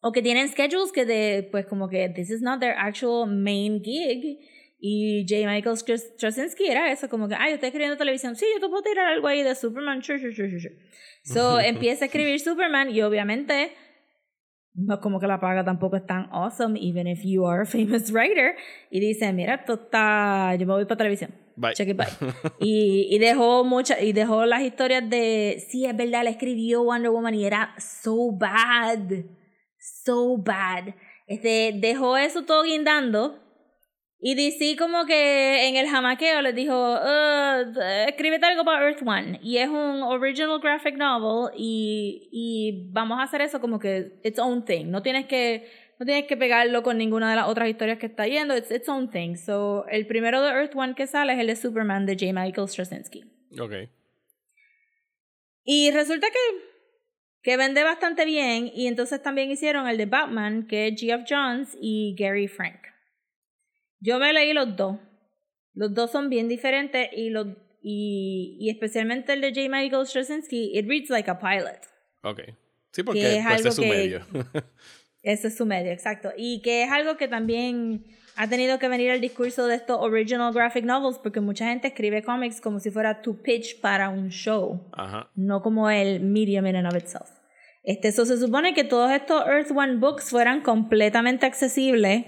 [0.00, 3.82] o que tienen schedules que de, pues como que this is not their actual main
[3.82, 4.40] gig.
[4.84, 5.46] Y J.
[5.48, 8.34] Michael Straczynski era eso, como que, ah, yo estoy escribiendo televisión.
[8.34, 10.02] Sí, yo te puedo tirar algo ahí de Superman.
[10.02, 10.74] Sure, sure, sure, sure.
[11.24, 13.72] So empieza a escribir Superman y obviamente
[14.74, 18.10] no como que la paga tampoco es tan awesome, even if you are a famous
[18.12, 18.56] writer.
[18.90, 21.34] Y dice, mira, esto está, yo me voy para televisión.
[21.56, 21.74] Bye.
[21.74, 22.06] Check it bye.
[22.60, 27.10] y, y dejó mucha, y dejó las historias de, sí, es verdad, le escribió Wonder
[27.10, 29.24] Woman y era so bad.
[30.04, 30.94] So bad.
[31.26, 33.41] Este, dejó eso todo guindando.
[34.24, 39.40] Y DC como que en el jamaqueo les dijo, "Uh, escríbete algo para Earth One.
[39.42, 44.38] Y es un original graphic novel y, y vamos a hacer eso como que its
[44.38, 44.86] own thing.
[44.92, 45.68] No tienes que,
[45.98, 48.56] no tienes que pegarlo con ninguna de las otras historias que está yendo.
[48.56, 49.34] It's its own thing.
[49.34, 52.26] So, el primero de Earth One que sale es el de Superman de J.
[52.32, 53.24] Michael Straczynski.
[53.58, 53.88] Ok.
[55.64, 56.38] Y resulta que,
[57.42, 58.70] que vende bastante bien.
[58.72, 62.91] Y entonces también hicieron el de Batman, que es Geoff Johns y Gary Frank.
[64.04, 64.98] Yo me leí los dos.
[65.74, 67.46] Los dos son bien diferentes y, los,
[67.82, 69.68] y, y especialmente el de J.
[69.70, 71.78] Michael Straczynski, it reads like a pilot.
[72.22, 72.40] Ok.
[72.90, 74.20] Sí, porque Que es pues, algo es su que- medio.
[75.22, 76.30] Ese es su medio, exacto.
[76.36, 80.52] Y que es algo que también ha tenido que venir al discurso de estos original
[80.52, 84.90] graphic novels, porque mucha gente escribe cómics como si fuera to pitch para un show.
[84.92, 85.30] Ajá.
[85.36, 87.30] no como el medium in and of itself.
[87.84, 92.26] Este, eso se supone que todos estos Earth One books fueran completamente accesibles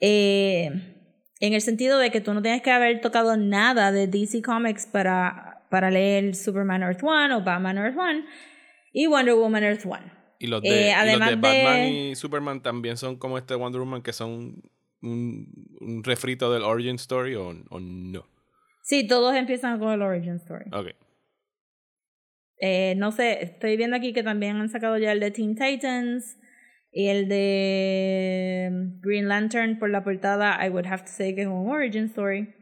[0.00, 0.95] eh,
[1.40, 4.86] en el sentido de que tú no tienes que haber tocado nada de DC Comics
[4.86, 8.24] para, para leer Superman Earth One o Batman Earth One
[8.92, 10.12] y Wonder Woman Earth One.
[10.38, 13.80] Y los Eh, de, y los de- Batman y Superman también son como este Wonder
[13.80, 14.62] Woman que son
[15.02, 15.46] un,
[15.80, 18.26] un refrito del origin story o, o no.
[18.82, 20.66] Sí, todos empiezan con el origin story.
[20.72, 20.88] Ok.
[22.58, 26.38] Eh, no sé, estoy viendo aquí que también han sacado ya el de Teen Titans
[26.96, 28.70] y el de
[29.02, 30.56] Green Lantern por la portada.
[30.64, 32.54] I would have to say que es un origin story.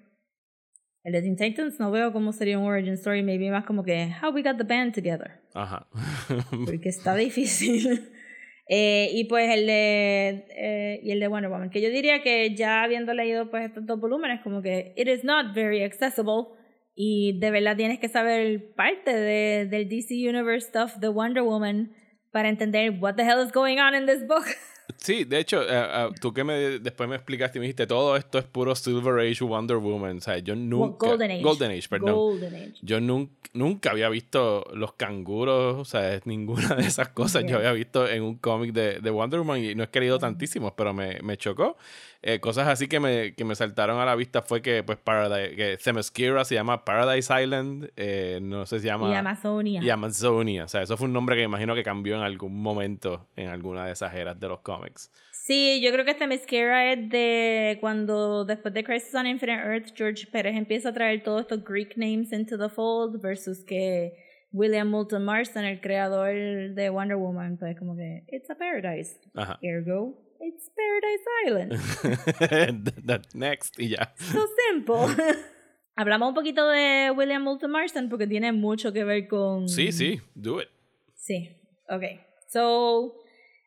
[1.05, 4.13] El de Teen Titans no veo cómo sería un origin story, maybe más como que
[4.21, 5.87] how we got the band together, Ajá.
[6.67, 8.11] porque está difícil.
[8.67, 12.55] Eh, y pues el de eh, y el de Wonder Woman, que yo diría que
[12.57, 16.47] ya habiendo leído pues estos dos volúmenes, como que it is not very accessible
[16.95, 21.93] y de verdad tienes que saber parte de, del DC Universe stuff de Wonder Woman
[22.35, 24.45] para entender what the hell is going on in this book.
[24.99, 28.39] Sí, de hecho, eh, tú que me, después me explicaste y me dijiste, todo esto
[28.39, 30.19] es puro Silver Age Wonder Woman.
[30.19, 31.07] O sea, yo nunca...
[31.09, 31.43] Golden Age.
[31.43, 32.15] Golden Age, perdón.
[32.15, 32.75] Golden Age.
[32.83, 37.73] Yo nun- nunca había visto los canguros, o sea, ninguna de esas cosas yo había
[37.73, 41.19] visto en un cómic de, de Wonder Woman y no he querido tantísimos, pero me,
[41.23, 41.79] me chocó.
[42.27, 45.55] Eh, cosas así que me, que me saltaron a la vista fue que, pues, Paradise,
[45.57, 49.11] que Themyscira se llama Paradise Island, eh, no sé si se llama...
[49.11, 49.83] Y Amazonia.
[49.83, 50.65] y Amazonia.
[50.65, 53.49] O sea, eso fue un nombre que me imagino que cambió en algún momento en
[53.49, 55.13] alguna de esas eras de los cómics.
[55.33, 60.27] Sí, yo creo que Mascara es de cuando después de Crisis on Infinite Earth, George
[60.33, 64.15] Pérez empieza a traer todos estos Greek names into the fold versus que
[64.51, 69.21] William Moulton Marston, el creador de Wonder Woman, pues como que it's a paradise.
[69.35, 69.59] Ajá.
[69.61, 73.25] Ergo, it's Paradise Island.
[73.35, 74.13] Next, y ya.
[74.17, 74.41] So
[74.71, 75.15] simple.
[75.97, 79.69] Hablamos un poquito de William Moulton Marston porque tiene mucho que ver con...
[79.69, 80.69] Sí, sí, do it.
[81.15, 81.57] Sí,
[81.89, 82.03] ok.
[82.49, 83.15] So,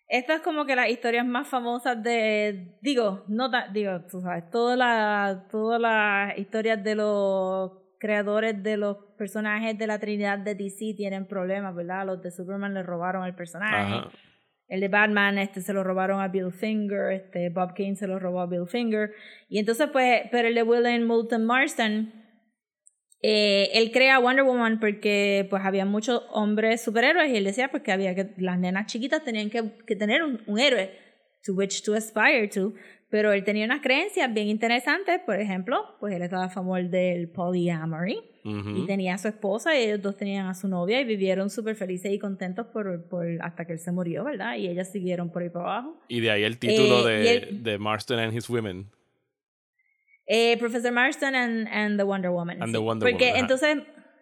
[0.09, 4.49] estas es como que las historias más famosas de, digo, no ta- digo, tú sabes,
[4.51, 10.53] todas las todas las historias de los creadores de los personajes de la Trinidad de
[10.55, 12.05] DC tienen problemas, ¿verdad?
[12.05, 13.75] Los de Superman le robaron el personaje.
[13.95, 14.09] Ajá.
[14.68, 18.20] El de Batman, este se lo robaron a Bill Finger, este Bob Kane se lo
[18.20, 19.11] robó a Bill Finger.
[19.47, 22.11] Y entonces, pues, pero el de William Moulton Marston,
[23.22, 27.82] eh, él crea Wonder Woman porque pues había muchos hombres superhéroes y él decía pues
[27.82, 30.91] que había que las nenas chiquitas tenían que, que tener un, un héroe
[31.43, 32.74] to which to aspire to
[33.10, 37.30] pero él tenía unas creencias bien interesantes por ejemplo pues él estaba a favor del
[37.30, 38.70] polyamory Ujú.
[38.78, 41.76] y tenía a su esposa y ellos dos tenían a su novia y vivieron súper
[41.76, 45.41] felices y contentos por, por hasta que él se murió verdad y ellas siguieron por
[45.43, 48.49] ahí para abajo Y de ahí el título Eh, de, el- de Marston and His
[48.49, 48.89] Women.
[50.30, 52.62] Eh, Professor Marston and, and the Wonder Woman.
[52.62, 52.74] And sí.
[52.74, 53.78] the Wonder Porque Woman, entonces,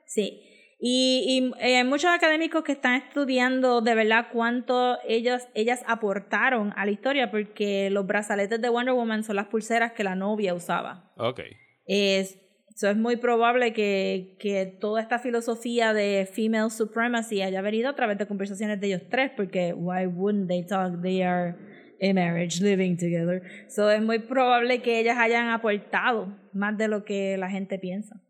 [0.06, 0.42] sí.
[0.78, 6.74] Y, y eh, hay muchos académicos que están estudiando de verdad cuánto ellos, ellas aportaron
[6.76, 10.54] a la historia, porque los brazaletes de Wonder Woman son las pulseras que la novia
[10.54, 11.14] usaba.
[11.18, 11.42] Ok.
[11.86, 12.38] Es,
[12.76, 17.96] so es muy probable que, que toda esta filosofía de female supremacy haya venido a
[17.96, 21.02] través de conversaciones de ellos tres, porque why wouldn't they talk?
[21.02, 21.56] They are
[22.00, 23.42] in marriage, living together.
[23.70, 28.22] So es muy probable que ellas hayan aportado más de lo que la gente piensa.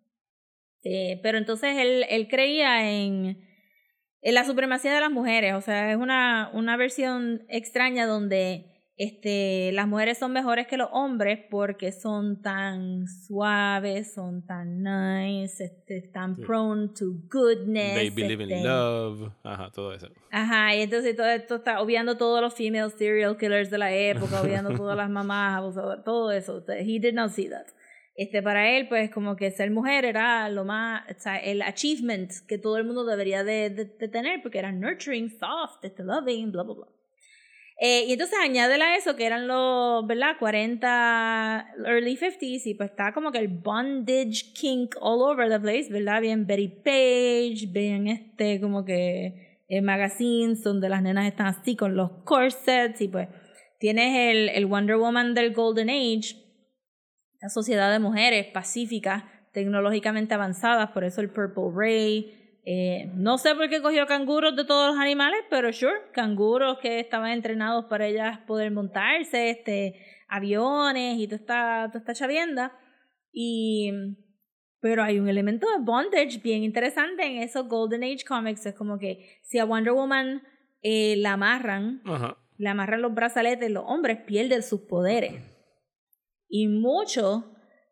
[0.88, 3.40] Eh, pero entonces él, él creía en,
[4.22, 9.72] en la supremacía de las mujeres, o sea, es una, una versión extraña donde este,
[9.74, 15.98] las mujeres son mejores que los hombres porque son tan suaves, son tan nice, este,
[15.98, 16.44] están Sí.
[16.44, 17.96] prone to goodness.
[17.96, 19.32] They believe in este, love.
[19.44, 20.08] Ajá, todo eso.
[20.32, 24.40] Ajá, y entonces todo esto está obviando todos los female serial killers de la época,
[24.40, 25.62] obviando todas las mamás,
[26.06, 26.64] todo eso.
[26.70, 27.66] He did not see that.
[28.16, 32.32] Este, para él, pues, como que ser mujer era lo más, o sea, el achievement
[32.48, 33.70] que todo el mundo debería de,
[34.10, 36.88] tener, porque era nurturing, soft, este, loving, bla, bla, bla.
[37.78, 40.38] Eh, y entonces añádela a eso, que eran los, ¿verdad?
[40.40, 45.90] 40, early 50s, y pues está como que el bondage kink all over the place,
[45.92, 46.22] ¿verdad?
[46.22, 51.98] Bien Betty Page, bien este, como que eh, magazines donde las nenas están así con
[51.98, 53.28] los corsets, y pues
[53.78, 56.45] tienes el, el Wonder Woman del Golden Age,
[57.46, 62.60] la sociedad de mujeres pacíficas, tecnológicamente avanzadas, por eso el Purple Ray.
[62.66, 67.00] Eh, no sé por qué cogió canguros de todos los animales, pero sure, canguros que
[67.00, 69.94] estaban entrenados para ellas poder montarse, este,
[70.28, 72.76] aviones y toda esta, toda esta chavienda.
[73.32, 73.92] Y,
[74.80, 78.66] pero hay un elemento de bondage bien interesante en esos Golden Age comics.
[78.66, 80.42] Es como que si a Wonder Woman
[80.82, 82.40] eh, la amarran, Ajá.
[82.58, 85.55] le amarran los brazaletes, los hombres pierden sus poderes.
[86.50, 87.46] Y mucho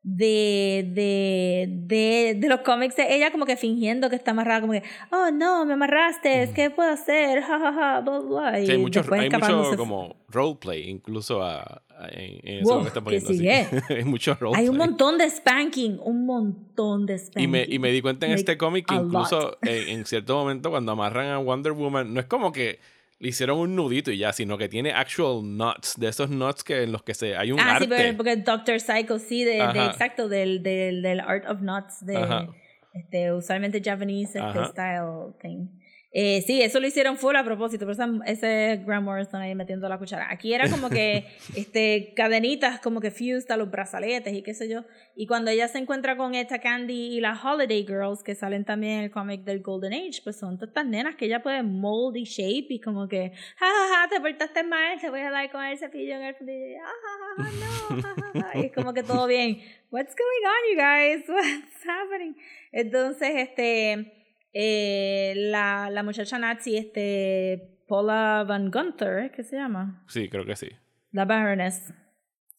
[0.05, 4.73] de, de, de, de los cómics de ella como que fingiendo que está amarrada, como
[4.73, 7.41] que, oh no, me amarraste, ¿qué puedo hacer?
[7.41, 8.59] Ja, ja, ja, bla, bla.
[8.59, 12.81] Y Sí, hay mucho, hay mucho como roleplay, incluso a, a- en, en eso Wow,
[12.81, 13.29] que está que poniendo.
[13.29, 13.47] sí sí.
[13.47, 13.67] es.
[13.89, 14.63] hay mucho roleplay.
[14.65, 17.43] Hay un montón de spanking, un montón de spanking.
[17.43, 20.35] Y me, y me di cuenta en Like, este cómic que incluso en, en cierto
[20.35, 22.79] momento cuando amarran a Wonder Woman, no es como que
[23.23, 26.83] le hicieron un nudito y ya, sino que tiene actual knots, de esos knots que
[26.83, 29.85] en los que se hay un Ah, sí, pero porque Doctor Psycho, sí, de, de
[29.85, 32.49] exacto, del, del, del Art of Knots, de Ajá.
[32.93, 35.67] este, usualmente Japanese este, style thing.
[36.15, 39.97] Eh, sí, eso lo hicieron full a propósito, pero ese Grant Morrison ahí metiendo la
[39.97, 40.31] cuchara.
[40.31, 44.69] Aquí era como que este, cadenitas como que fused a los brazaletes y qué sé
[44.69, 44.85] yo.
[45.15, 48.99] Y cuando ella se encuentra con esta Candy y las Holiday Girls, que salen también
[48.99, 52.15] en el cómic del Golden Age, pues son todas estas nenas que ella puede mold
[52.15, 55.51] y shape y como que, ja, ja, ja, te portaste mal, te voy a dar
[55.51, 56.65] con el cepillo en el fundillo.
[56.67, 58.59] y, Ah, ja, ja, ja, no, ja, ja, ja.
[58.59, 59.59] Y es como que todo bien.
[59.89, 61.27] What's going on, you guys?
[61.29, 62.35] What's happening?
[62.71, 64.22] Entonces, este,
[64.53, 70.03] eh, la, la muchacha nazi, este, Paula Van Gunther, ¿qué se llama?
[70.07, 70.69] Sí, creo que sí.
[71.11, 71.93] La Baroness.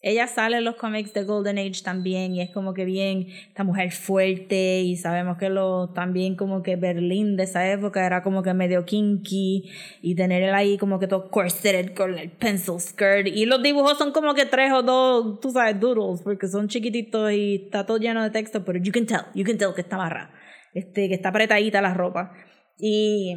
[0.06, 3.64] Ella sale en los cómics de Golden Age también y es como que bien esta
[3.64, 8.42] mujer fuerte y sabemos que lo también como que Berlín de esa época era como
[8.42, 9.70] que medio kinky
[10.02, 13.96] y tener él ahí como que todo corseted con el pencil skirt y los dibujos
[13.96, 17.96] son como que tres o dos, tú sabes, doodles porque son chiquititos y está todo
[17.96, 20.33] lleno de texto, pero you can tell, you can tell que está barra,
[20.74, 22.32] este, que está apretadita la ropa
[22.78, 23.34] y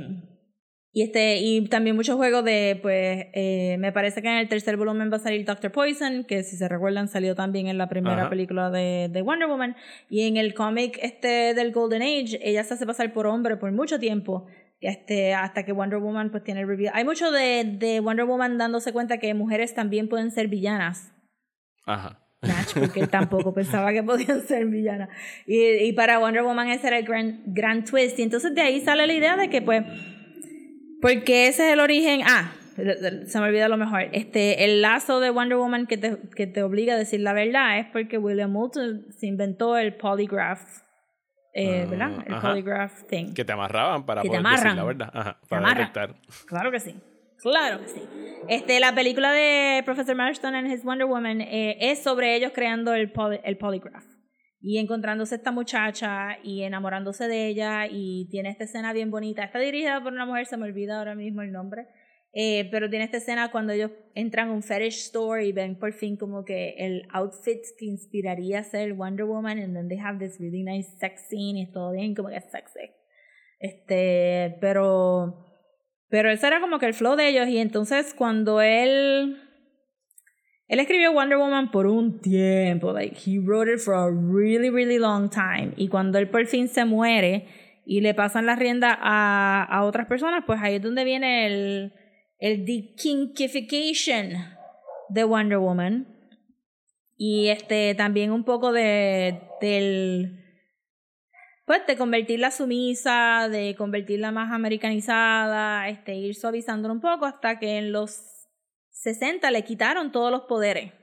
[0.97, 4.77] y, este, y también muchos juegos de, pues, eh, me parece que en el tercer
[4.77, 8.21] volumen va a salir Doctor Poison, que si se recuerdan salió también en la primera
[8.21, 8.29] Ajá.
[8.31, 9.75] película de, de Wonder Woman.
[10.09, 13.71] Y en el cómic este del Golden Age, ella se hace pasar por hombre por
[13.73, 14.47] mucho tiempo,
[14.79, 16.93] este, hasta que Wonder Woman pues tiene el reveal.
[16.95, 21.13] Hay mucho de, de Wonder Woman dándose cuenta que mujeres también pueden ser villanas.
[21.85, 22.26] Ajá.
[22.41, 25.09] Natch, porque él tampoco pensaba que podían ser villanas.
[25.45, 28.19] Y, y para Wonder Woman ese era el gran, gran twist.
[28.19, 29.83] Y entonces de ahí sale la idea de que, pues,
[31.01, 32.21] porque ese es el origen.
[32.25, 34.07] Ah, se me olvida lo mejor.
[34.11, 37.79] Este, el lazo de Wonder Woman que te, que te obliga a decir la verdad
[37.79, 40.61] es porque William Moulton se inventó el polygraph.
[41.53, 42.11] Eh, Ah, ¿Verdad?
[42.27, 42.49] El ajá.
[42.49, 43.33] polygraph thing.
[43.33, 44.77] Que te amarraban para Que te poder decir amarran.
[44.77, 45.09] la verdad.
[45.11, 45.39] Ajá.
[45.41, 46.15] Te Para detectar.
[46.45, 46.95] Claro que sí.
[47.41, 48.01] Claro que sí.
[48.49, 52.93] Este, la película de Professor Marston and His Wonder Woman eh, es sobre ellos creando
[52.93, 54.05] el, poly- el polygraph
[54.59, 59.43] y encontrándose esta muchacha y enamorándose de ella y tiene esta escena bien bonita.
[59.43, 61.87] Está dirigida por una mujer, se me olvida ahora mismo el nombre,
[62.33, 65.93] eh, pero tiene esta escena cuando ellos entran a un fetish store y ven por
[65.93, 70.17] fin como que el outfit que inspiraría a ser Wonder Woman and then they have
[70.19, 72.91] this really nice sex scene y todo bien como que sexy.
[73.59, 75.46] Este, pero
[76.09, 79.41] pero ese era como que el flow de ellos y entonces cuando él
[80.67, 84.97] él escribió Wonder Woman por un tiempo, like he wrote it for a really really
[84.97, 87.47] long time y cuando él por fin se muere
[87.85, 91.93] y le pasan la rienda a, a otras personas, pues ahí es donde viene el
[92.39, 94.57] el dekinkification
[95.09, 96.07] de Wonder Woman.
[97.15, 100.46] Y este también un poco de del
[101.67, 107.77] pues de convertirla sumisa, de convertirla más americanizada, este, ir suavizándola un poco hasta que
[107.77, 108.47] en los
[108.91, 110.93] 60 le quitaron todos los poderes.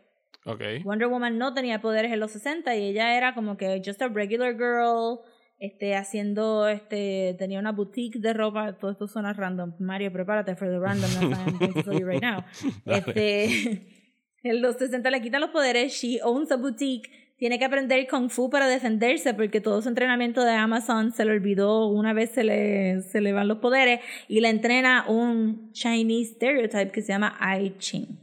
[0.47, 0.62] Ok.
[0.83, 4.09] Wonder Woman no tenía poderes en los 60 y ella era como que just a
[4.09, 5.21] regular girl,
[5.59, 9.75] este, haciendo, este, tenía una boutique de ropa, todo esto suena random.
[9.81, 12.43] Mario, prepárate for the randomness I'm right now.
[12.87, 13.87] Este,
[14.43, 18.30] en los 60 le quitan los poderes, she owns a boutique, tiene que aprender kung
[18.30, 22.45] fu para defenderse porque todo su entrenamiento de Amazon se le olvidó, una vez se
[22.45, 27.37] le, se le van los poderes y le entrena un Chinese stereotype que se llama
[27.41, 28.18] I Ching.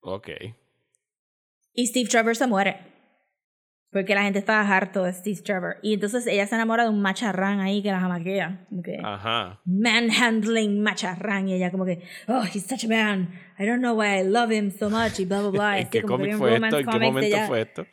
[0.00, 0.28] Ok.
[1.74, 2.92] Y Steve Trevor se muere.
[3.90, 5.76] Porque la gente estaba harto de Steve Trevor.
[5.82, 8.66] Y entonces ella se enamora de un macharrán ahí que la jamaquea.
[8.82, 9.60] Que, Ajá.
[9.66, 11.46] manhandling macharrán.
[11.48, 13.34] Y ella como que, oh, he's such a man.
[13.58, 15.20] I don't know why I love him so much.
[15.20, 15.78] Y bla, bla, bla.
[15.78, 16.78] ¿En Así qué cómic fue esto?
[16.78, 17.46] ¿En qué momento ella.
[17.46, 17.86] fue esto?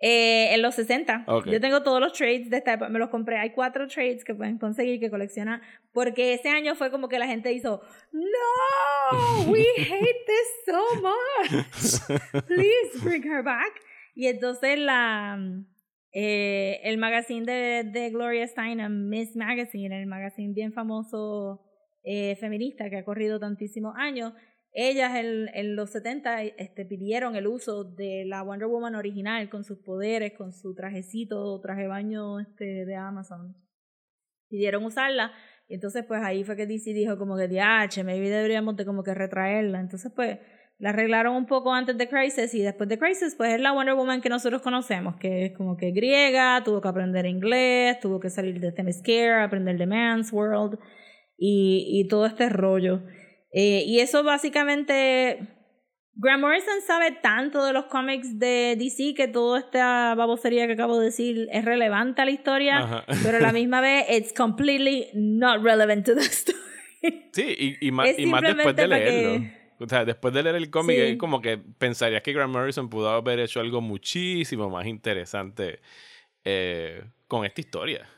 [0.00, 1.24] Eh, en los 60.
[1.26, 1.46] Ok.
[1.48, 2.88] Yo tengo todos los trades de esta época.
[2.88, 3.36] Me los compré.
[3.38, 5.60] Hay cuatro trades que pueden conseguir, que coleccionar.
[5.92, 7.82] Porque ese año fue como que la gente hizo,
[8.12, 12.44] no, we hate this so much.
[12.46, 13.72] Please bring her back.
[14.14, 15.38] Y entonces la...
[16.12, 21.64] eh, el magazine de, de Gloria Steinem, Miss Magazine, el magazine bien famoso
[22.04, 24.32] eh, feminista que ha corrido tantísimos años,
[24.80, 29.64] ellas en, en los 70 este, pidieron el uso de la Wonder Woman original con
[29.64, 33.56] sus poderes, con su trajecito, traje baño este, de Amazon.
[34.48, 35.32] Pidieron usarla
[35.66, 39.02] y entonces pues ahí fue que DC dijo como que DH, maybe deberíamos de como
[39.02, 39.80] que retraerla.
[39.80, 40.38] Entonces pues
[40.78, 43.96] la arreglaron un poco antes de Crisis y después de Crisis pues es la Wonder
[43.96, 48.30] Woman que nosotros conocemos, que es como que griega, tuvo que aprender inglés, tuvo que
[48.30, 50.78] salir de Themyscira, aprender de Man's World
[51.36, 53.02] y, y todo este rollo.
[53.52, 55.38] Eh, y eso básicamente,
[56.14, 60.98] Grant Morrison sabe tanto de los cómics de DC que toda esta babosería que acabo
[60.98, 63.04] de decir es relevante a la historia, Ajá.
[63.22, 66.58] pero a la misma vez it's completely not relevant to the story.
[67.32, 69.40] Sí, y, y más, y más después de leerlo.
[69.40, 71.02] que- O sea, después de leer el cómic, Sí.
[71.02, 75.78] es como que pensarías que Grant Morrison pudo haber hecho algo muchísimo más interesante
[76.44, 78.08] eh, con esta historia.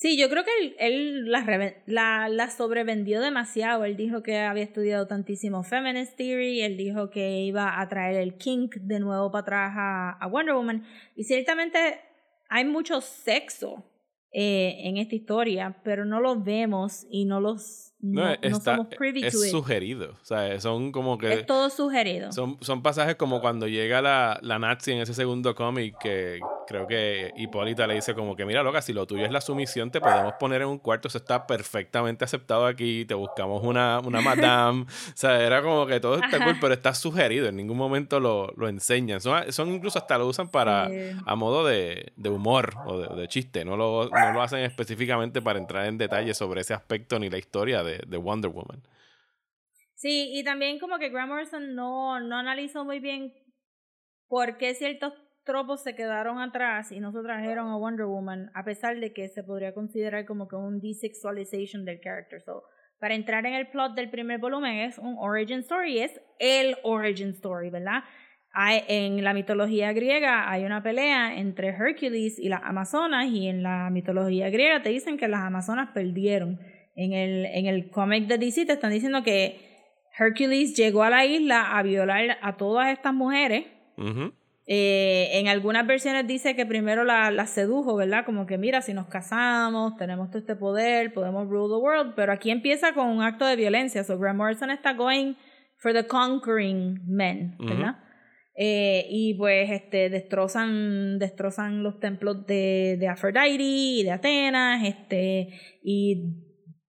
[0.00, 3.84] Sí, yo creo que él, él la, la, la sobrevendió demasiado.
[3.84, 8.38] Él dijo que había estudiado tantísimo Feminist Theory, él dijo que iba a traer el
[8.38, 10.86] kink de nuevo para atrás a, a Wonder Woman.
[11.16, 12.00] Y ciertamente
[12.48, 13.84] hay mucho sexo
[14.32, 18.94] eh, en esta historia, pero no lo vemos y no los no, no está, somos
[18.96, 19.50] privy es to it.
[19.50, 20.12] sugerido.
[20.20, 21.32] O sea, son como que...
[21.32, 22.32] Es todo sugerido.
[22.32, 26.86] Son, son pasajes como cuando llega la, la Nazi en ese segundo cómic que creo
[26.86, 30.00] que Hipólita le dice como que mira loca, si lo tuyo es la sumisión te
[30.00, 34.20] podemos poner en un cuarto, eso está perfectamente aceptado aquí, te buscamos una, una
[34.70, 34.86] madame, o
[35.16, 38.68] sea, era como que todo está cool, pero está sugerido, en ningún momento lo, lo
[38.68, 40.94] enseñan, son, son incluso hasta lo usan para Sí.
[41.26, 45.42] a modo de, de humor o de, de chiste, no lo, no lo hacen específicamente
[45.42, 48.82] para entrar en detalle sobre ese aspecto ni la historia de, de Wonder Woman.
[49.94, 53.34] Sí, y también como que Grant Morrison no, no analizó muy bien
[54.28, 55.12] por qué ciertos
[55.44, 59.28] tropos se quedaron atrás y no se trajeron a Wonder Woman, a pesar de que
[59.28, 62.40] se podría considerar como que un desexualization del character.
[62.40, 62.62] So,
[62.98, 67.30] para entrar en el plot del primer volumen es un origin story, es el origin
[67.30, 68.04] story, ¿verdad?
[68.52, 73.62] Hay, en la mitología griega hay una pelea entre Hercules y las Amazonas y en
[73.62, 76.58] la mitología griega te dicen que las Amazonas perdieron.
[76.94, 79.70] En el, en el cómic de DC te están diciendo que
[80.18, 83.66] Hercules llegó a la isla a violar a todas estas mujeres.
[84.66, 88.24] Eh, en algunas versiones dice que primero las la sedujo, ¿verdad?
[88.24, 92.32] Como que mira, si nos casamos, tenemos todo este poder, podemos rule the world, pero
[92.32, 94.04] aquí empieza con un acto de violencia.
[94.04, 95.34] So Grant Morrison está going
[95.78, 97.96] for the conquering men, ¿verdad?
[98.54, 105.48] Eh, y pues este destrozan, destrozan los templos de, de Aphrodite y de Atenas, este,
[105.82, 106.49] y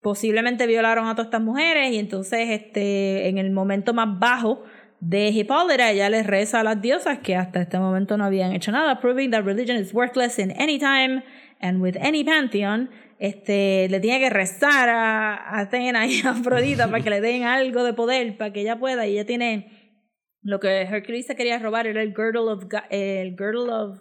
[0.02, 4.64] posiblemente violaron a todas estas mujeres, y entonces este, en el momento más bajo
[5.00, 8.72] de Hipólita, ella les reza a las diosas que hasta este momento no habían hecho
[8.72, 11.24] nada, proving that religion is worthless in any time
[11.60, 12.90] and with any pantheon.
[13.20, 17.44] Este, le tiene que rezar a, a Atenas y a Afrodita para que le den
[17.44, 19.78] algo de poder, para que ella pueda, y ella tiene
[20.44, 24.00] lo que Hercules se quería robar era el girdle of, el girdle of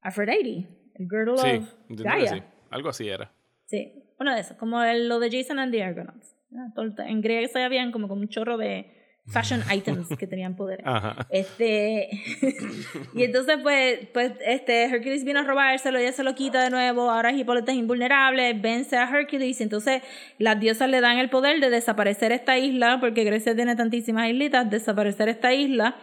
[0.00, 2.28] Aphrodite, el girdle Sí, of Gaia.
[2.28, 2.42] sí.
[2.70, 3.30] Algo así era.
[3.66, 6.34] Sí, de esos, como el- lo de Jason and the Argonauts.
[6.56, 6.68] Ah,
[7.08, 8.86] En griego se habían como, como un chorro de
[9.26, 10.86] fashion items que tenían poderes.
[10.86, 11.26] Ajá.
[11.30, 12.10] Este
[13.14, 17.10] y entonces pues pues este Hercules vino a robárselo, ella se lo quita de nuevo,
[17.10, 20.02] ahora Hipólita es invulnerable, vence a Hercules, y entonces
[20.38, 24.70] las diosas le dan el poder de desaparecer esta isla, porque Grecia tiene tantísimas islitas,
[24.70, 25.96] desaparecer esta isla,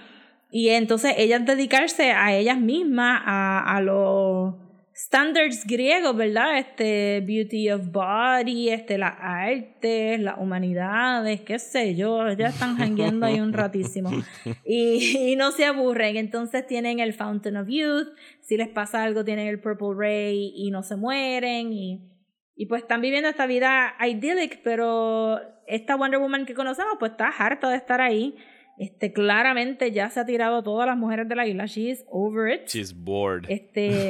[0.51, 4.55] y entonces ellas dedicarse a ellas mismas, a, a los
[5.03, 6.59] standards griegos, ¿verdad?
[6.59, 13.25] Este beauty of body, este las artes, las humanidades, qué sé yo, ya están jangueando
[13.25, 14.11] ahí un ratísimo
[14.63, 18.09] y, y no se aburren, entonces tienen el Fountain of Youth,
[18.41, 22.07] si les pasa algo tienen el Purple Ray y no se mueren y,
[22.55, 27.29] y pues están viviendo esta vida idyllic, pero esta Wonder Woman que conocemos pues está
[27.29, 28.35] harta de estar ahí.
[28.81, 31.67] Este, claramente ya se ha tirado a todas las mujeres de la isla.
[31.67, 32.67] She is over it.
[32.67, 33.45] She's bored.
[33.47, 34.09] Este,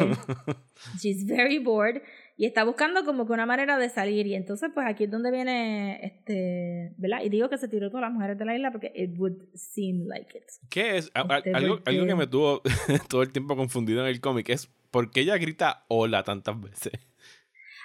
[0.97, 2.01] she's very bored.
[2.37, 5.29] y está buscando como que una manera de salir y entonces pues aquí es donde
[5.29, 8.91] viene este verdad y digo que se tiró todas las mujeres de la isla porque
[8.95, 11.11] it would seem like it ¿Qué es?
[11.13, 12.61] Este, algo, algo que me tuvo
[13.09, 16.93] todo el tiempo confundido en el cómic es por qué ella grita hola tantas veces.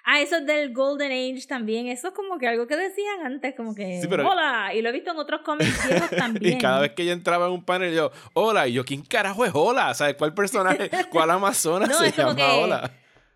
[0.06, 3.54] Ah eso es del Golden Age también eso es como que algo que decían antes
[3.54, 6.60] como que Sí, pero- hola y lo he visto en otros cómics viejos también Y
[6.60, 8.66] cada vez que ella entraba en un panel, yo, hola.
[8.68, 9.92] Y yo, ¿quién carajo es hola?
[9.94, 12.90] ¿Sabes cuál personaje, cuál amazona No, se llama que- hola?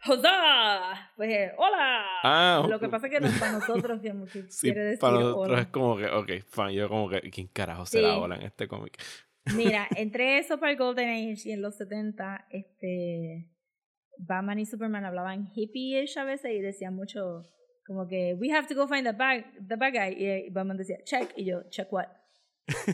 [0.07, 1.13] ¡Hola!
[1.15, 2.03] Pues, eh, ¡hola!
[2.23, 4.15] Ah, Lo que pasa es que no es para nosotros, que
[4.49, 5.61] Sí, quiere decir para nosotros hola.
[5.61, 8.17] es como que, ok, fan, yo como que, ¿quién carajo será Sí.
[8.19, 8.97] hola en este cómic?
[9.55, 13.47] Mira, entre eso para el Golden Age y en los 70, este,
[14.27, 17.47] Batman y Superman hablaban hippie-ish a veces y decían mucho
[17.87, 20.15] como que, we have to go find the bad, the bad guy.
[20.17, 21.33] Y Batman decía, check.
[21.37, 22.07] Y yo, check what?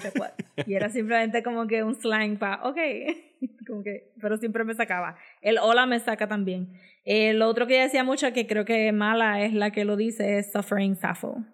[0.01, 0.31] Check what?
[0.67, 2.79] y era simplemente como que un slang para, ok.
[3.67, 5.19] como que, pero siempre me sacaba.
[5.43, 6.73] El hola me saca también.
[7.05, 10.51] El otro que decía mucho, que creo que mala es la que lo dice, es
[10.51, 11.45] Suffering Sappho.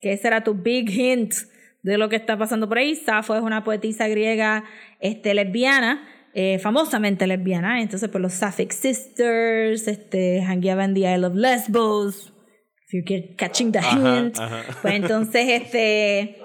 [0.00, 1.34] Que ese era tu big hint
[1.82, 2.94] de lo que está pasando por ahí.
[2.94, 4.64] Safo es una poetisa griega
[5.00, 7.80] este, lesbiana, eh, famosamente lesbiana.
[7.80, 12.32] Entonces, pues los Sapphic Sisters, este, hangueaba en the Isle of Lesbos.
[12.86, 14.38] If you're get- catching the Ajá, hint.
[14.38, 14.62] ajá.
[14.82, 16.38] Pues entonces, este.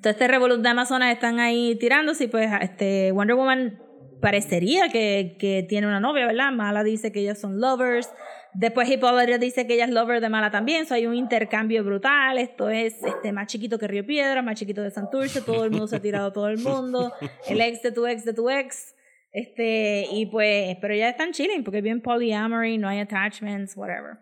[0.00, 3.78] Todo este revolut de Amazonas están ahí tirándose y pues este Wonder Woman
[4.22, 6.52] parecería que, que tiene una novia, ¿verdad?
[6.52, 8.08] Mala dice que ellos son lovers.
[8.54, 10.86] Después Hippolyta dice que ella es lover de Mala también.
[10.86, 12.38] So hay un intercambio brutal.
[12.38, 15.40] Esto es este, más chiquito que Río Piedra, más chiquito de Santurce.
[15.40, 17.12] Todo el mundo se ha tirado todo el mundo.
[17.48, 18.94] El ex de tu ex de tu ex.
[19.32, 24.18] Este, y pues, pero ya están chilling porque es bien polyamory, no hay attachments, whatever.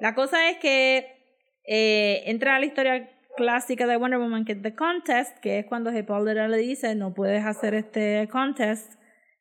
[0.00, 1.06] La cosa es que
[1.66, 5.66] eh, entra a la historia clásica de Wonder Woman, que es The Contest, que es
[5.66, 8.94] cuando Hippolyta le dice, no puedes hacer este contest,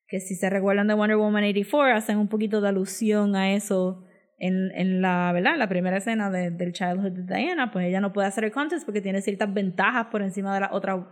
[0.08, 4.04] que si se recuerdan de Wonder Woman 84, hacen un poquito de alusión a eso
[4.38, 5.56] en, en la, ¿verdad?
[5.58, 8.86] la primera escena de- del Childhood de Diana, pues ella no puede hacer el contest
[8.86, 11.08] porque tiene ciertas ventajas por encima de la otra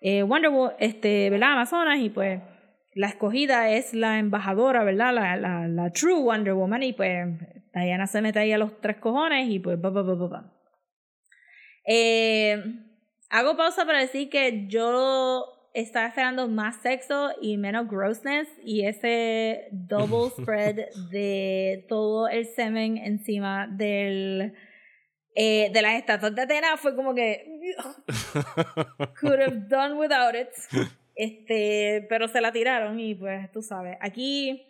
[0.00, 1.52] eh, Wonder Woman, este, ¿verdad?
[1.52, 2.40] Amazonas, y pues
[2.94, 5.14] la escogida es la embajadora, ¿verdad?
[5.14, 7.26] La, la, la true Wonder Woman, y pues
[7.74, 10.52] Diana se mete ahí a los tres cojones y pues, ba, ba, ba, ba.
[11.86, 12.62] Eh,
[13.30, 15.44] hago pausa para decir que yo
[15.74, 22.96] estaba esperando más sexo y menos grossness y ese double spread de todo el semen
[22.96, 24.54] encima del
[25.34, 27.60] eh, de las estatuas de Atena fue como que
[29.20, 30.48] could have done without it.
[31.16, 34.64] Este pero se la tiraron y pues tú sabes aquí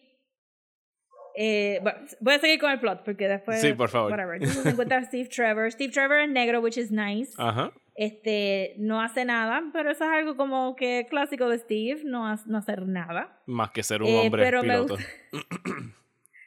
[1.36, 4.10] eh, bueno, voy a seguir con el plot porque después Sí, por favor.
[4.10, 4.34] whatever.
[4.36, 7.72] Entonces se encuentra Steve Trevor Steve Trevor es negro which is nice Ajá.
[7.96, 12.38] este no hace nada pero eso es algo como que clásico de Steve no, ha-
[12.46, 14.96] no hacer nada Más que ser un Eh, hombre pero piloto.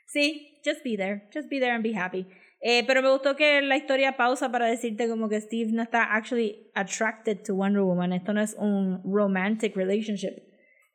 [0.06, 2.26] Sí, just be there, just be there and be happy.
[2.62, 6.16] Eh, pero me gustó que la historia pausa para decirte como que Steve no está
[6.16, 8.14] actually attracted to Wonder Woman.
[8.14, 10.34] Esto no es un romantic relationship.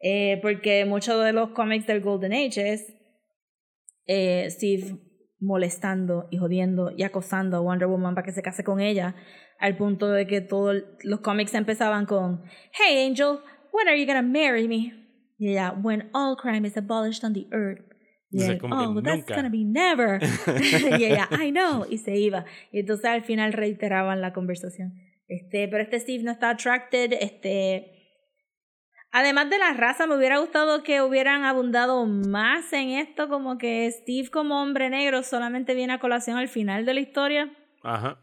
[0.01, 2.93] Eh, porque muchos de los cómics del Golden Age es
[4.15, 4.99] eh, Steve
[5.41, 9.15] molestando y jodiendo y acosando a Wonder Woman para que se case con ella,
[9.59, 12.43] al punto de que todos los cómics empezaban con
[12.73, 13.39] Hey Angel,
[13.73, 14.93] when are you gonna marry me?
[15.39, 17.81] Y ella, when all crime is abolished on the earth.
[18.31, 20.21] Y él, oh, that's gonna be never.
[20.99, 21.87] y ella, I know.
[21.89, 22.45] Y se iba.
[22.71, 24.95] Y entonces al final reiteraban la conversación.
[25.27, 27.13] Este, pero este Steve no está attracted.
[27.21, 28.02] Este,
[29.13, 33.91] además de la raza, me hubiera gustado que hubieran abundado más en esto, como que
[33.93, 37.53] Steve como hombre negro solamente viene a colación al final de la historia.
[37.83, 38.19] Ajá.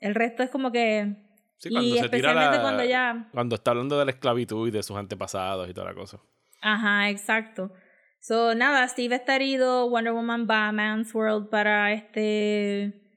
[0.00, 1.14] El resto es como que...
[1.58, 3.28] Sí, cuando y se tira especialmente la- cuando ya...
[3.32, 6.18] Cuando está hablando de la esclavitud y de sus antepasados y toda la cosa.
[6.62, 7.70] Ajá, exacto.
[8.18, 13.09] So, nada, Steve está herido, Wonder Woman va a Man's World para este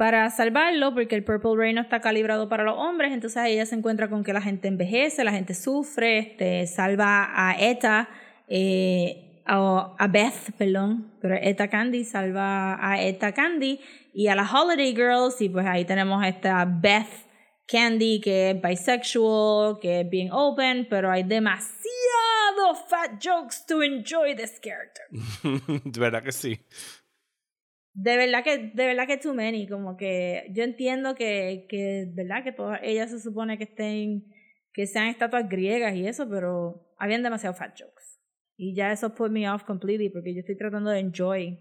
[0.00, 3.74] para salvarlo porque el Purple Rain no está calibrado para los hombres, entonces ella se
[3.74, 8.08] encuentra con que la gente envejece, la gente sufre, este salva a Eta
[8.48, 13.78] eh, a, Beth, perdón, pero Eta Candy salva a Eta Candy
[14.14, 17.28] y a las Holiday Girls y pues ahí tenemos esta Beth
[17.68, 24.34] Candy que es bisexual, que es bien open, pero hay demasiado fat jokes to enjoy
[24.34, 25.04] this character.
[25.84, 26.58] De verdad que sí.
[27.92, 32.44] De verdad que, de verdad que too many, como que yo entiendo que, que verdad
[32.44, 34.24] que todas ellas se supone que estén,
[34.72, 38.20] que sean estatuas griegas y eso, pero habían demasiado fat jokes.
[38.56, 41.58] Y ya eso put me off completely porque yo estoy tratando de enjoy.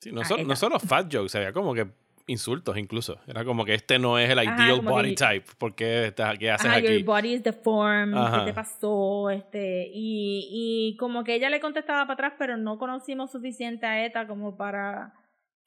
[0.00, 1.86] Sí, no, son- no solo fat jokes, había como que
[2.28, 3.18] insultos incluso.
[3.26, 5.46] Era como que este no es el Ajá, ideal body que- type.
[5.58, 6.94] ¿Por qué, estás- qué haces Ajá, aquí?
[6.98, 8.44] your body is deformed, Ajá.
[8.44, 9.28] ¿qué te pasó?
[9.30, 10.48] Este, y,
[10.92, 14.56] y como que ella le contestaba para atrás, pero no conocimos suficiente a ETA como
[14.56, 15.12] para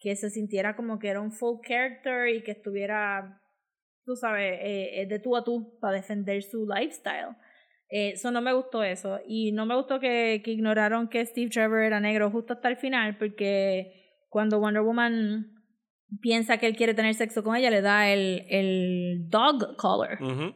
[0.02, 3.39] que se sintiera como que era un full character y que estuviera,
[4.04, 7.38] tú sabes, eh, eh, de tú a tú para defender su lifestyle.
[7.88, 9.20] Eso no me gustó eso.
[9.28, 12.78] Y no me gustó que, que ignoraron que Steve Trevor era negro justo hasta el
[12.78, 15.54] final, porque cuando Wonder Woman
[16.20, 20.22] piensa que él quiere tener sexo con ella, le da el, el dog collar.
[20.22, 20.56] Ujú.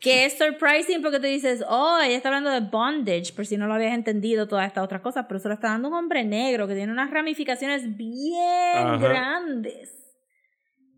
[0.00, 3.66] Que es surprising porque tú dices, oh, ella está hablando de bondage, por si no
[3.66, 6.66] lo habías entendido todas estas otras cosas, pero se lo está dando un hombre negro
[6.66, 8.96] que tiene unas ramificaciones bien Ajá.
[8.96, 9.90] grandes.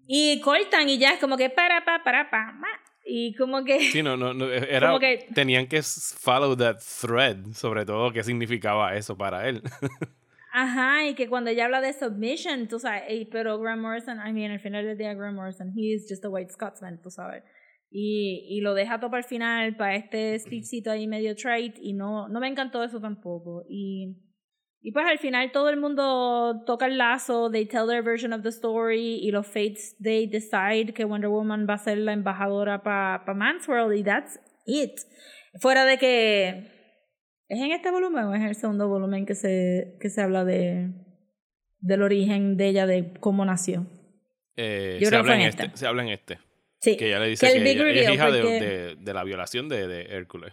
[0.07, 2.69] Y cortan y ya es como que para, pa, para, pa, ma.
[3.07, 3.81] Y como que...
[3.91, 8.23] Sí, no, no, no, era, Como que- tenían que follow that thread, sobre todo qué
[8.23, 9.63] significaba eso para él.
[10.57, 14.33] Ajá, y que cuando ella habla de submission, tú sabes, ey, pero Grant Morrison, I
[14.33, 17.43] mean, al final del día Grant Morrison, he is just a white Scotsman, tú sabes.
[17.97, 21.93] Y, y lo deja todo para el final, para este speechcito ahí medio trite, y
[21.93, 23.65] no, no me encantó eso tampoco.
[23.69, 24.17] Y,
[24.81, 28.43] y pues al final todo el mundo toca el lazo, they tell their version of
[28.43, 32.83] the story, y los Fates, they decide que Wonder Woman va a ser la embajadora
[32.83, 34.99] para pa Man's World, y that's it.
[35.61, 36.75] Fuera de que
[37.49, 40.45] ¿Es en este volumen o es en el segundo volumen que se, que se habla
[40.45, 40.91] de
[41.79, 43.87] del origen de ella, de cómo nació?
[44.57, 45.77] Eh, Yo se, creo habla en en este, este.
[45.77, 46.39] se habla en este.
[46.85, 46.97] Sí.
[46.97, 49.25] Que ella le dice Que el ella, ella es hija de, porque- de- de la
[49.25, 50.53] violación de, de Hércules.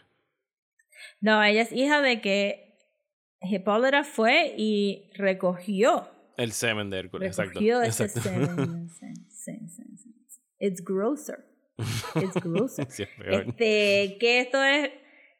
[1.19, 2.77] No, ella es hija de que
[3.41, 6.07] Hipólita fue y recogió.
[6.37, 7.49] El semen de Hércules, exacto.
[7.59, 8.29] recogió ese exacto.
[8.29, 8.87] semen.
[9.43, 9.83] Sí, sí.
[10.59, 11.39] It's grosser.
[12.15, 12.85] It's grosser.
[12.91, 13.47] Sí, es.
[13.47, 14.91] Este, que esto es,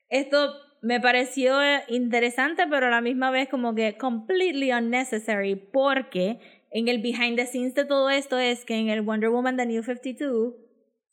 [0.10, 1.56] esto me pareció
[1.88, 6.40] interesante, pero a la misma vez como que completely unnecessary, porque
[6.72, 9.68] en el behind the scenes de todo esto es que en el Wonder Woman de
[9.68, 10.56] New 52,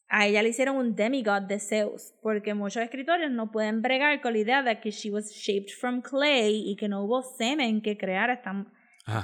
[0.09, 4.32] a ella le hicieron un demigod de Zeus, porque muchos escritores no pueden bregar con
[4.32, 7.98] la idea de que she was shaped from clay y que no hubo semen que
[7.98, 8.52] creara esta,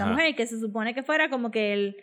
[0.07, 1.97] mujer, que se supone que fuera como que el,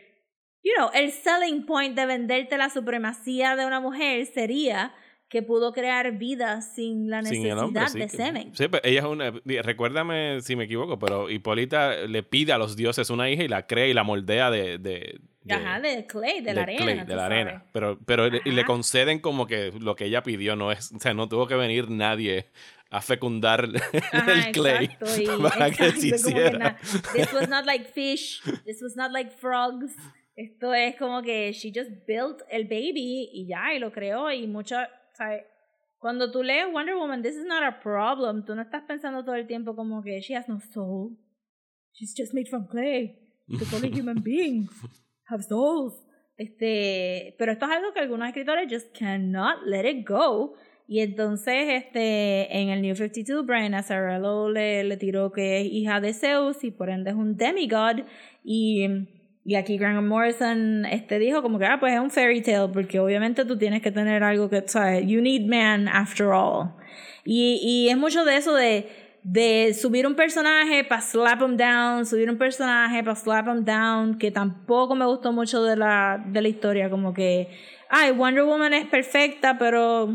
[0.63, 4.93] you know, el selling point de venderte la supremacía de una mujer sería
[5.32, 8.53] que pudo crear vida sin la necesidad el hombre, sí, de semen.
[8.53, 9.32] Sí, pero ella es una.
[9.61, 13.65] Recuérdame si me equivoco, pero Hipólita le pide a los dioses una hija y la
[13.65, 14.77] crea y la moldea de.
[14.77, 16.81] de, de- Ajá, de clay, de, la arena.
[16.83, 17.21] clay, de la sabes.
[17.45, 17.65] arena.
[17.71, 20.91] Pero, pero le- le conceden como que lo que ella pidió no es.
[20.91, 22.45] O sea, no tuvo que venir nadie
[22.89, 23.67] a fecundar
[24.11, 26.59] Ajá, el clay exacto, y- para que exacto, se que hiciera.
[26.59, 26.77] na-
[27.13, 29.95] This was not like fish, this was not like frogs.
[30.35, 34.47] Esto es como que she just built el baby y ya, y lo creó y
[34.47, 34.75] mucho,
[35.13, 35.43] ¿sabes?
[35.99, 38.43] Cuando tú lees Wonder Woman, this is not a problem.
[38.45, 41.15] Tú no estás pensando todo el tiempo como que she has no soul.
[41.93, 43.17] She's just made from clay.
[43.47, 44.71] Because only human beings
[45.32, 45.93] have souls.
[46.38, 50.53] Este, pero esto es algo que algunos escritores just cannot let it go.
[50.88, 56.01] Y entonces, este, en el New 52, Brian Azzarello le, le tiró que es hija
[56.01, 58.03] de Zeus y por ende es un demigod.
[58.43, 58.88] Y,
[59.45, 62.99] y aquí Grant Morrison este, dijo como que, ah, pues es un fairy tale, porque
[62.99, 65.05] obviamente tú tienes que tener algo que, ¿sabes?
[65.07, 66.71] You need man after all.
[67.23, 68.89] Y, y es mucho de eso de,
[69.24, 74.17] de subir un personaje para slap him down, subir un personaje para slap him down,
[74.17, 77.49] que tampoco me gustó mucho de la, de la historia, como que,
[77.89, 80.09] ay, Wonder Woman es perfecta, pero